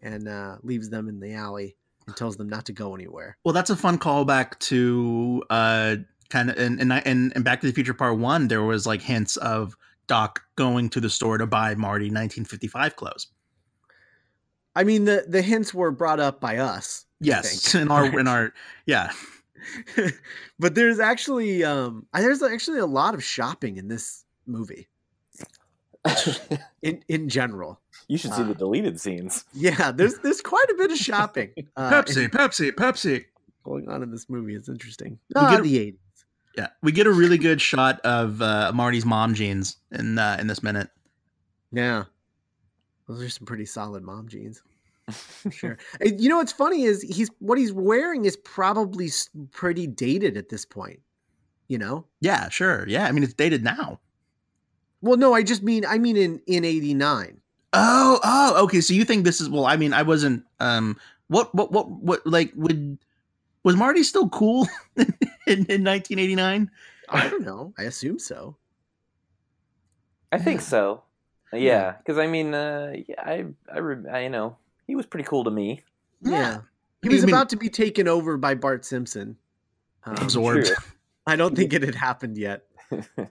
and 0.00 0.26
uh, 0.26 0.56
leaves 0.62 0.88
them 0.88 1.08
in 1.08 1.20
the 1.20 1.34
alley 1.34 1.76
and 2.06 2.16
tells 2.16 2.38
them 2.38 2.48
not 2.48 2.64
to 2.66 2.72
go 2.72 2.94
anywhere. 2.94 3.36
Well, 3.44 3.52
that's 3.52 3.68
a 3.68 3.76
fun 3.76 3.98
callback 3.98 4.58
to 4.60 5.42
uh 5.50 5.96
kind 6.30 6.48
of 6.48 6.56
in, 6.56 6.80
in 6.80 6.90
in 6.90 7.32
in 7.36 7.42
Back 7.42 7.60
to 7.60 7.66
the 7.66 7.72
Future 7.74 7.92
Part 7.92 8.18
One. 8.18 8.48
There 8.48 8.62
was 8.62 8.86
like 8.86 9.02
hints 9.02 9.36
of 9.36 9.76
Doc 10.06 10.40
going 10.56 10.88
to 10.90 11.00
the 11.00 11.10
store 11.10 11.36
to 11.36 11.46
buy 11.46 11.74
Marty 11.74 12.06
1955 12.06 12.96
clothes. 12.96 13.26
I 14.74 14.84
mean, 14.84 15.04
the 15.04 15.26
the 15.28 15.42
hints 15.42 15.74
were 15.74 15.90
brought 15.90 16.20
up 16.20 16.40
by 16.40 16.56
us. 16.56 17.04
I 17.20 17.24
Yes, 17.26 17.74
in 17.74 17.88
our 17.90 18.18
in 18.18 18.28
our 18.34 18.52
yeah. 18.86 19.12
but 20.58 20.74
there's 20.74 20.98
actually 21.00 21.64
um 21.64 22.06
there's 22.14 22.42
actually 22.42 22.78
a 22.78 22.86
lot 22.86 23.14
of 23.14 23.22
shopping 23.24 23.76
in 23.76 23.88
this 23.88 24.24
movie 24.46 24.86
in 26.82 27.02
in 27.08 27.28
general. 27.28 27.80
you 28.06 28.16
should 28.16 28.32
see 28.32 28.42
Ah. 28.42 28.46
the 28.46 28.54
deleted 28.54 29.00
scenes. 29.00 29.44
Yeah, 29.52 29.90
there's 29.92 30.18
there's 30.20 30.40
quite 30.40 30.66
a 30.70 30.74
bit 30.74 30.90
of 30.92 30.96
shopping 30.98 31.50
uh, 31.76 31.90
Pepsi, 31.90 32.24
in- 32.24 32.30
Pepsi, 32.30 32.70
Pepsi. 32.72 33.24
going 33.64 33.88
on 33.88 34.02
in 34.02 34.10
this 34.10 34.28
movie. 34.30 34.54
It's 34.54 34.68
interesting. 34.68 35.18
We 35.34 35.40
Ah, 35.40 35.50
get 35.50 35.60
a- 35.60 35.62
the 35.62 35.76
80s. 35.92 35.96
Yeah, 36.56 36.68
we 36.82 36.90
get 36.92 37.06
a 37.06 37.12
really 37.12 37.38
good 37.38 37.60
shot 37.60 38.00
of 38.00 38.40
uh, 38.42 38.72
Marty's 38.74 39.04
mom 39.04 39.34
jeans 39.34 39.76
in 39.92 40.18
uh, 40.18 40.38
in 40.40 40.46
this 40.46 40.62
minute. 40.62 40.88
Yeah. 41.72 42.04
Those 43.06 43.22
are 43.22 43.28
some 43.30 43.46
pretty 43.46 43.64
solid 43.66 44.02
mom 44.02 44.28
jeans. 44.28 44.62
Sure. 45.50 45.78
You 46.04 46.28
know 46.28 46.38
what's 46.38 46.52
funny 46.52 46.84
is 46.84 47.02
he's 47.02 47.30
what 47.38 47.58
he's 47.58 47.72
wearing 47.72 48.24
is 48.24 48.36
probably 48.36 49.08
pretty 49.52 49.86
dated 49.86 50.36
at 50.36 50.48
this 50.48 50.64
point. 50.64 51.00
You 51.68 51.78
know? 51.78 52.06
Yeah, 52.20 52.48
sure. 52.48 52.86
Yeah, 52.88 53.06
I 53.06 53.12
mean 53.12 53.22
it's 53.22 53.34
dated 53.34 53.62
now. 53.62 54.00
Well, 55.00 55.16
no, 55.16 55.34
I 55.34 55.42
just 55.42 55.62
mean 55.62 55.84
I 55.86 55.98
mean 55.98 56.16
in 56.16 56.40
in 56.46 56.64
89. 56.64 57.40
Oh, 57.72 58.18
oh, 58.24 58.64
okay. 58.64 58.80
So 58.80 58.94
you 58.94 59.04
think 59.04 59.24
this 59.24 59.40
is 59.40 59.50
well? 59.50 59.66
I 59.66 59.76
mean, 59.76 59.92
I 59.92 60.02
wasn't. 60.02 60.44
Um, 60.58 60.96
what, 61.28 61.54
what, 61.54 61.70
what, 61.70 61.90
what? 61.90 62.26
Like, 62.26 62.52
would 62.56 62.98
was 63.62 63.76
Marty 63.76 64.02
still 64.02 64.28
cool 64.30 64.66
in, 64.96 65.14
in 65.46 65.84
1989? 65.84 66.70
I 67.10 67.28
don't 67.28 67.44
know. 67.44 67.74
I 67.78 67.82
assume 67.82 68.18
so. 68.18 68.56
I 70.32 70.38
think 70.38 70.60
so. 70.62 71.02
Yeah. 71.52 71.58
Yeah, 71.58 71.92
because 71.98 72.18
I 72.18 72.26
mean, 72.26 72.54
uh, 72.54 72.92
yeah, 73.06 73.22
I, 73.22 73.46
I, 73.72 73.78
re- 73.78 74.10
I, 74.10 74.20
you 74.24 74.30
know, 74.30 74.56
he 74.88 74.96
was 74.96 75.06
pretty 75.06 75.28
cool 75.28 75.44
to 75.44 75.50
me. 75.50 75.82
Yeah. 76.22 76.62
He 77.02 77.08
was 77.10 77.24
mean- 77.24 77.32
about 77.32 77.48
to 77.50 77.56
be 77.56 77.68
taken 77.68 78.08
over 78.08 78.36
by 78.36 78.56
Bart 78.56 78.84
Simpson. 78.84 79.36
Um, 80.04 80.16
Absorbed. 80.16 80.66
True. 80.66 80.76
I 81.28 81.36
don't 81.36 81.54
think 81.54 81.72
it 81.72 81.82
had 81.82 81.94
happened 82.08 82.36
yet. 82.36 82.64
I 82.90 82.96
no, 83.16 83.26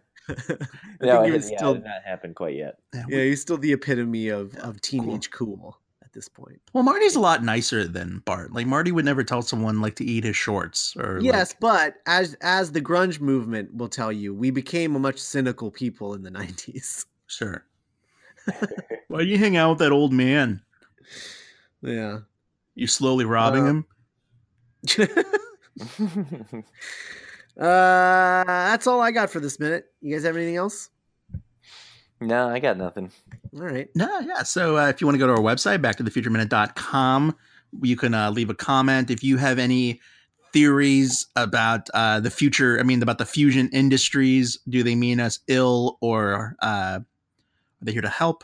think 1.00 1.02
it, 1.02 1.26
he 1.26 1.32
was 1.32 1.52
yeah, 1.52 1.58
still 1.58 1.72
it 1.72 1.76
did 1.76 1.84
not 1.86 2.04
happen 2.06 2.34
quite 2.34 2.56
yet. 2.56 2.78
Yeah, 2.94 3.04
yeah, 3.10 3.24
he's 3.24 3.42
still 3.42 3.58
the 3.58 3.74
epitome 3.74 4.30
of, 4.30 4.54
Yeah, 4.54 4.60
of 4.62 4.80
teenage 4.82 5.32
cool. 5.32 5.80
at 6.04 6.12
this 6.14 6.28
point. 6.30 6.62
Well, 6.74 6.84
Marty's 6.84 7.16
a 7.16 7.20
lot 7.20 7.44
nicer 7.44 7.88
than 7.88 8.20
Bart. 8.26 8.52
Like 8.54 8.68
Marty 8.68 8.92
would 8.92 9.06
never 9.06 9.24
tell 9.24 9.42
someone 9.42 9.82
like 9.82 9.96
to 9.96 10.04
eat 10.06 10.24
his 10.26 10.36
shorts 10.36 10.96
or 10.98 11.20
Yes, 11.22 11.52
like- 11.52 11.60
but 11.62 11.96
as 12.06 12.36
as 12.42 12.72
the 12.74 12.82
grunge 12.82 13.20
movement 13.20 13.74
will 13.74 13.88
tell 13.90 14.12
you, 14.12 14.34
we 14.34 14.52
became 14.52 14.96
a 14.96 15.00
much 15.00 15.18
cynical 15.18 15.72
people 15.72 16.14
in 16.14 16.22
the 16.24 16.32
90s. 16.32 17.06
sure. 17.26 17.66
Why 19.08 19.20
do 19.20 19.26
you 19.26 19.38
hang 19.38 19.58
out 19.58 19.72
with 19.72 19.80
that 19.80 19.92
old 19.92 20.14
man? 20.14 20.62
Yeah. 21.82 22.20
You 22.76 22.88
slowly 22.88 23.26
robbing 23.26 23.64
Uh, 24.88 24.98
him? 24.98 26.64
Uh, 27.60 28.44
that's 28.46 28.86
all 28.86 29.02
I 29.02 29.10
got 29.10 29.32
for 29.32 29.40
this 29.40 29.60
minute. 29.60 29.86
You 30.02 30.14
guys 30.14 30.24
have 30.26 30.36
anything 30.36 30.58
else? 30.58 30.90
no, 32.22 32.48
I 32.50 32.60
got 32.60 32.78
nothing. 32.78 33.12
All 33.56 33.62
right. 33.64 33.90
No, 33.96 34.20
yeah. 34.20 34.44
So 34.44 34.78
uh, 34.78 34.90
if 34.90 35.02
you 35.02 35.08
want 35.08 35.16
to 35.16 35.20
go 35.20 35.26
to 35.26 35.34
our 35.34 35.40
website, 35.40 35.82
back 35.82 35.96
to 35.96 36.04
the 36.04 36.12
futureminute.com, 36.12 37.36
you 37.82 37.96
can 37.96 38.14
uh, 38.14 38.30
leave 38.30 38.52
a 38.52 38.54
comment. 38.54 39.10
If 39.10 39.24
you 39.24 39.38
have 39.38 39.58
any 39.58 40.00
theories 40.54 41.26
about 41.36 41.90
uh, 41.96 42.20
the 42.20 42.30
future, 42.30 42.80
I 42.80 42.84
mean, 42.84 43.02
about 43.02 43.18
the 43.18 43.26
fusion 43.26 43.70
industries, 43.74 44.60
do 44.70 44.84
they 44.84 44.94
mean 44.96 45.20
us 45.20 45.40
ill 45.48 45.98
or 46.00 46.56
uh, 46.62 47.00
are 47.02 47.06
they 47.82 47.92
here 47.92 48.02
to 48.04 48.10
help? 48.10 48.44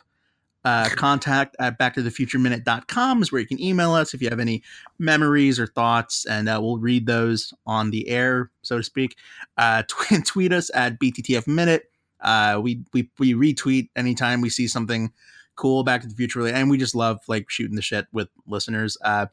Uh, 0.66 0.88
contact 0.96 1.58
at 1.60 1.78
backtothefutureminute.com 1.78 3.22
is 3.22 3.34
where 3.34 3.42
you 3.42 3.48
can 3.48 3.62
email 3.62 3.92
us 3.92 4.14
if 4.14 4.22
you 4.22 4.30
have 4.30 4.40
any 4.40 4.64
memories 4.98 5.60
or 5.60 5.68
thoughts, 5.68 6.26
and 6.26 6.48
uh, 6.48 6.58
we'll 6.62 6.78
read 6.78 7.06
those 7.06 7.54
on 7.66 7.92
the 7.92 8.08
air, 8.08 8.50
so 8.62 8.78
to 8.78 8.84
speak. 8.84 9.18
Uh, 9.58 9.84
tweet, 9.88 10.26
tweet 10.26 10.54
us 10.54 10.72
at 10.74 10.98
BTTF 11.00 11.48
Minute. 11.48 11.92
Uh, 12.22 12.62
we, 12.64 12.80
we 12.94 13.10
we 13.20 13.34
retweet 13.34 13.90
anytime 13.98 14.40
we 14.40 14.50
see 14.50 14.68
something 14.68 15.12
cool 15.56 15.84
back 15.84 16.02
to 16.02 16.08
the 16.08 16.16
future 16.16 16.48
and 16.48 16.70
we 16.70 16.78
just 16.78 16.96
love 16.96 17.20
like 17.28 17.50
shooting 17.50 17.76
the 17.76 17.82
shit 17.82 18.08
with 18.12 18.30
listeners 18.48 18.98
uh 19.04 19.26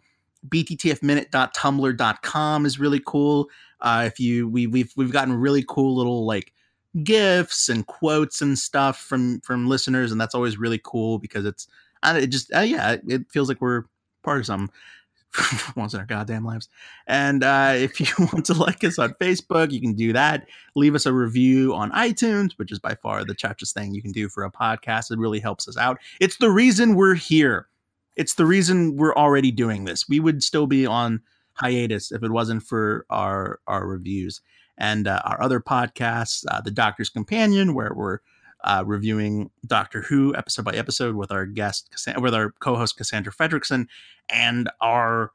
bttfminute.tumblr.com 0.48 2.66
is 2.66 2.78
really 2.78 3.00
cool 3.06 3.48
uh 3.80 4.04
if 4.06 4.20
you 4.20 4.46
we 4.48 4.66
we've 4.66 4.92
we've 4.96 5.12
gotten 5.12 5.32
really 5.34 5.64
cool 5.66 5.96
little 5.96 6.26
like 6.26 6.52
gifs 7.04 7.68
and 7.68 7.86
quotes 7.86 8.40
and 8.40 8.58
stuff 8.58 8.98
from 8.98 9.40
from 9.40 9.68
listeners 9.68 10.10
and 10.10 10.20
that's 10.20 10.34
always 10.34 10.58
really 10.58 10.80
cool 10.82 11.18
because 11.18 11.44
it's 11.44 11.68
it 12.04 12.26
just 12.26 12.52
uh, 12.54 12.60
yeah 12.60 12.96
it 13.06 13.22
feels 13.30 13.48
like 13.48 13.60
we're 13.60 13.84
part 14.24 14.40
of 14.40 14.46
something 14.46 14.70
once 15.76 15.94
in 15.94 16.00
our 16.00 16.06
goddamn 16.06 16.44
lives 16.44 16.68
and 17.06 17.44
uh 17.44 17.72
if 17.76 18.00
you 18.00 18.06
want 18.32 18.44
to 18.44 18.54
like 18.54 18.82
us 18.82 18.98
on 18.98 19.14
facebook 19.20 19.70
you 19.70 19.80
can 19.80 19.94
do 19.94 20.12
that 20.12 20.48
leave 20.74 20.94
us 20.94 21.06
a 21.06 21.12
review 21.12 21.74
on 21.74 21.90
iTunes, 21.92 22.52
which 22.56 22.72
is 22.72 22.78
by 22.78 22.94
far 22.94 23.24
the 23.24 23.34
chachest 23.34 23.74
thing 23.74 23.94
you 23.94 24.02
can 24.02 24.12
do 24.12 24.28
for 24.28 24.44
a 24.44 24.50
podcast. 24.50 25.10
It 25.10 25.18
really 25.18 25.40
helps 25.40 25.68
us 25.68 25.76
out. 25.76 25.98
It's 26.20 26.36
the 26.38 26.50
reason 26.50 26.94
we're 26.94 27.14
here. 27.14 27.68
It's 28.16 28.34
the 28.34 28.46
reason 28.46 28.96
we're 28.96 29.14
already 29.14 29.50
doing 29.50 29.84
this. 29.84 30.08
We 30.08 30.20
would 30.20 30.42
still 30.42 30.66
be 30.66 30.86
on 30.86 31.20
hiatus 31.54 32.12
if 32.12 32.22
it 32.22 32.30
wasn't 32.30 32.62
for 32.62 33.04
our 33.10 33.60
our 33.66 33.86
reviews 33.86 34.40
and 34.80 35.06
uh, 35.06 35.20
our 35.24 35.40
other 35.40 35.60
podcasts, 35.60 36.44
uh, 36.50 36.60
the 36.60 36.70
Doctor's 36.70 37.10
Companion, 37.10 37.74
where 37.74 37.92
we're 37.94 38.18
uh, 38.64 38.82
reviewing 38.84 39.50
Doctor 39.66 40.02
Who 40.02 40.34
episode 40.34 40.64
by 40.64 40.72
episode 40.72 41.14
with 41.14 41.30
our 41.30 41.46
guest, 41.46 41.94
with 42.18 42.34
our 42.34 42.50
co-host 42.60 42.96
Cassandra 42.96 43.32
Fredrickson, 43.32 43.86
and 44.30 44.68
our 44.80 45.32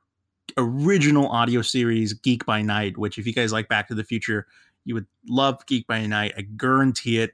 original 0.58 1.28
audio 1.28 1.62
series 1.62 2.14
Geek 2.14 2.46
by 2.46 2.62
Night. 2.62 2.98
Which, 2.98 3.18
if 3.18 3.26
you 3.26 3.34
guys 3.34 3.54
like 3.54 3.70
Back 3.70 3.88
to 3.88 3.96
the 3.96 4.04
Future, 4.04 4.48
you 4.84 4.96
would 4.96 5.08
love 5.30 5.66
Geek 5.68 5.88
by 5.88 6.06
Night. 6.06 6.34
I 6.38 6.42
guarantee 6.42 7.20
it. 7.20 7.34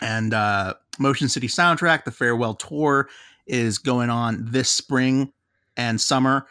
And 0.00 0.34
uh, 0.34 0.74
Motion 0.98 1.28
City 1.28 1.46
Soundtrack, 1.46 2.04
the 2.04 2.10
farewell 2.10 2.54
tour, 2.54 3.08
is 3.46 3.78
going 3.78 4.10
on 4.10 4.44
this 4.50 4.68
spring 4.68 5.32
and 5.76 6.00
summer. 6.00 6.46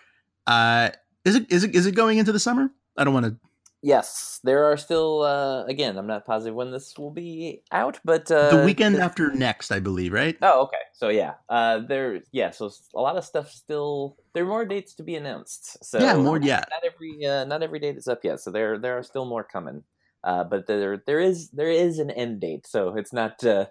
Uh, 0.47 0.89
is 1.25 1.35
it 1.35 1.51
is 1.51 1.65
it 1.65 1.75
is 1.75 1.85
it 1.85 1.93
going 1.93 2.17
into 2.17 2.31
the 2.31 2.39
summer? 2.39 2.71
I 2.97 3.03
don't 3.03 3.13
want 3.13 3.25
to. 3.25 3.35
Yes, 3.83 4.39
there 4.43 4.65
are 4.65 4.77
still. 4.77 5.23
Uh, 5.23 5.65
again, 5.65 5.97
I'm 5.97 6.05
not 6.05 6.25
positive 6.25 6.53
when 6.53 6.69
this 6.69 6.95
will 6.99 7.09
be 7.09 7.63
out, 7.71 7.99
but 8.05 8.29
uh, 8.31 8.55
the 8.55 8.63
weekend 8.65 8.95
the- 8.95 9.01
after 9.01 9.31
next, 9.33 9.71
I 9.71 9.79
believe, 9.79 10.13
right? 10.13 10.37
Oh, 10.43 10.63
okay. 10.63 10.77
So 10.93 11.09
yeah, 11.09 11.33
uh, 11.49 11.79
there. 11.79 12.21
Yeah, 12.31 12.51
so 12.51 12.69
a 12.93 13.01
lot 13.01 13.17
of 13.17 13.25
stuff 13.25 13.49
still. 13.49 14.17
There 14.33 14.43
are 14.43 14.47
more 14.47 14.65
dates 14.65 14.93
to 14.95 15.03
be 15.03 15.15
announced. 15.15 15.83
So 15.83 15.99
Yeah, 15.99 16.15
more 16.15 16.39
yet. 16.39 16.67
Not 16.69 16.83
every. 16.85 17.25
Uh, 17.25 17.45
not 17.45 17.63
every 17.63 17.79
date 17.79 17.97
is 17.97 18.07
up 18.07 18.23
yet. 18.23 18.39
So 18.39 18.51
there. 18.51 18.77
There 18.77 18.97
are 18.99 19.03
still 19.03 19.25
more 19.25 19.43
coming. 19.43 19.83
Uh, 20.23 20.43
but 20.43 20.67
there. 20.67 21.01
There 21.07 21.19
is. 21.19 21.49
There 21.49 21.71
is 21.71 21.97
an 21.97 22.11
end 22.11 22.39
date. 22.39 22.67
So 22.67 22.95
it's 22.95 23.13
not. 23.13 23.43
Uh, 23.43 23.65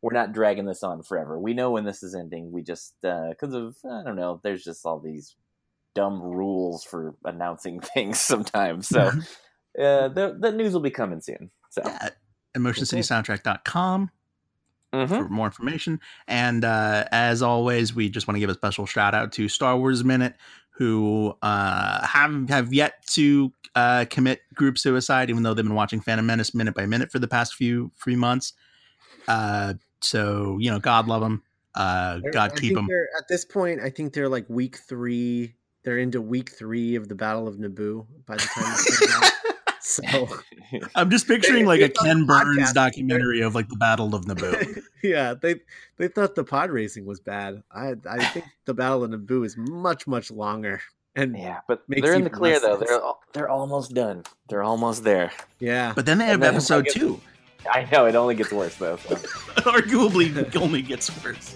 we're 0.00 0.12
not 0.12 0.32
dragging 0.32 0.64
this 0.66 0.82
on 0.82 1.04
forever. 1.04 1.38
We 1.38 1.54
know 1.54 1.70
when 1.70 1.84
this 1.84 2.02
is 2.02 2.16
ending. 2.16 2.50
We 2.50 2.62
just 2.62 2.96
because 3.00 3.54
of 3.54 3.76
I 3.88 4.02
don't 4.02 4.16
know. 4.16 4.40
There's 4.42 4.64
just 4.64 4.84
all 4.84 4.98
these 4.98 5.36
dumb 5.94 6.20
rules 6.20 6.82
for 6.82 7.14
announcing 7.24 7.80
things 7.94 8.18
sometimes. 8.18 8.88
So 8.88 9.12
uh, 9.78 10.08
the 10.08 10.36
the 10.38 10.52
news 10.52 10.72
will 10.72 10.80
be 10.80 10.90
coming 10.90 11.20
soon. 11.20 11.50
So 11.70 11.82
yeah, 11.84 12.08
at 12.54 12.60
motioncitysoundtrack.com 12.60 14.10
Mhm. 14.92 15.08
for 15.08 15.28
more 15.30 15.46
information. 15.46 16.00
And 16.28 16.64
uh, 16.64 17.06
as 17.12 17.40
always, 17.42 17.94
we 17.94 18.10
just 18.10 18.28
want 18.28 18.36
to 18.36 18.40
give 18.40 18.50
a 18.50 18.54
special 18.54 18.84
shout 18.84 19.14
out 19.14 19.32
to 19.32 19.48
Star 19.48 19.76
Wars 19.78 20.04
Minute, 20.04 20.34
who 20.70 21.34
uh, 21.42 22.06
have 22.06 22.48
have 22.50 22.74
yet 22.74 23.06
to 23.08 23.52
uh, 23.74 24.04
commit 24.10 24.40
group 24.54 24.76
suicide, 24.76 25.30
even 25.30 25.42
though 25.42 25.54
they've 25.54 25.64
been 25.64 25.74
watching 25.74 26.00
Phantom 26.00 26.26
Menace 26.26 26.54
minute 26.54 26.74
by 26.74 26.84
minute 26.84 27.10
for 27.10 27.18
the 27.18 27.28
past 27.28 27.54
few 27.54 27.90
few 27.96 28.18
months. 28.18 28.52
Uh, 29.26 29.74
so 30.02 30.58
you 30.60 30.70
know, 30.70 30.78
God 30.78 31.08
love 31.08 31.22
them. 31.22 31.42
Uh, 31.74 32.18
God 32.32 32.52
I 32.52 32.54
keep 32.54 32.74
them. 32.74 32.86
At 33.16 33.28
this 33.28 33.46
point, 33.46 33.80
I 33.80 33.88
think 33.88 34.12
they're 34.12 34.28
like 34.28 34.44
week 34.50 34.76
three. 34.76 35.54
They're 35.84 35.98
into 35.98 36.20
week 36.20 36.50
three 36.50 36.96
of 36.96 37.08
the 37.08 37.14
Battle 37.14 37.48
of 37.48 37.56
Naboo 37.56 38.06
by 38.26 38.36
the 38.36 38.42
time 38.42 38.72
this 38.72 38.98
comes 38.98 39.24
out. 39.24 39.32
So 39.82 40.28
I'm 40.94 41.10
just 41.10 41.26
picturing 41.28 41.66
like 41.66 41.80
a 41.80 41.88
Ken 41.88 42.24
Burns 42.24 42.58
podcast. 42.70 42.74
documentary 42.74 43.40
of 43.40 43.54
like 43.54 43.68
the 43.68 43.76
Battle 43.76 44.14
of 44.14 44.24
Naboo. 44.26 44.80
yeah, 45.02 45.34
they 45.34 45.56
they 45.96 46.08
thought 46.08 46.34
the 46.36 46.44
pod 46.44 46.70
racing 46.70 47.04
was 47.04 47.18
bad. 47.20 47.62
I 47.72 47.94
I 48.08 48.24
think 48.26 48.46
the 48.64 48.74
Battle 48.74 49.04
of 49.04 49.10
Naboo 49.10 49.44
is 49.44 49.56
much 49.56 50.06
much 50.06 50.30
longer. 50.30 50.80
And 51.16 51.36
yeah, 51.36 51.42
Yeah, 51.42 51.60
but 51.68 51.82
they're 51.88 52.14
in 52.14 52.24
the 52.24 52.30
clear 52.30 52.58
though. 52.60 52.78
sense. 52.78 52.88
They're 52.90 53.00
they're 53.34 53.48
almost 53.48 53.92
done. 53.92 54.22
They're 54.48 54.62
almost 54.62 55.04
there. 55.04 55.30
Yeah, 55.58 55.92
but 55.94 56.06
then 56.06 56.18
they 56.18 56.24
have 56.26 56.34
And 56.34 56.42
then, 56.44 56.54
episode 56.54 56.84
like, 56.86 56.94
two. 56.94 57.20
I 57.70 57.86
know 57.92 58.06
it 58.06 58.14
only 58.14 58.34
gets 58.34 58.52
worse 58.52 58.76
though. 58.76 58.96
so. 58.96 59.16
Arguably, 59.62 60.56
only 60.56 60.80
gets 60.82 61.10
worse. 61.24 61.54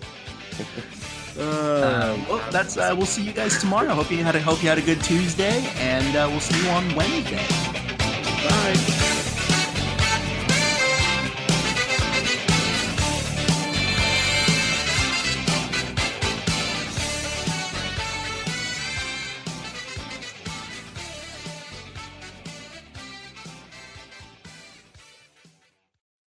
uh, 1.38 1.42
Uh, 1.42 2.18
well, 2.28 2.50
that's 2.50 2.76
uh, 2.76 2.94
we'll 2.96 3.06
see 3.06 3.22
you 3.22 3.32
guys 3.32 3.58
tomorrow. 3.60 3.94
Hope 3.94 4.10
you 4.10 4.22
had 4.24 4.36
a 4.36 4.40
hope 4.40 4.62
you 4.62 4.68
had 4.68 4.78
a 4.78 4.82
good 4.82 5.02
Tuesday, 5.02 5.64
and 5.78 6.16
uh, 6.16 6.26
we'll 6.30 6.40
see 6.40 6.62
you 6.62 6.68
on 6.70 6.94
Wednesday. 6.94 7.44
Bye. 8.48 9.05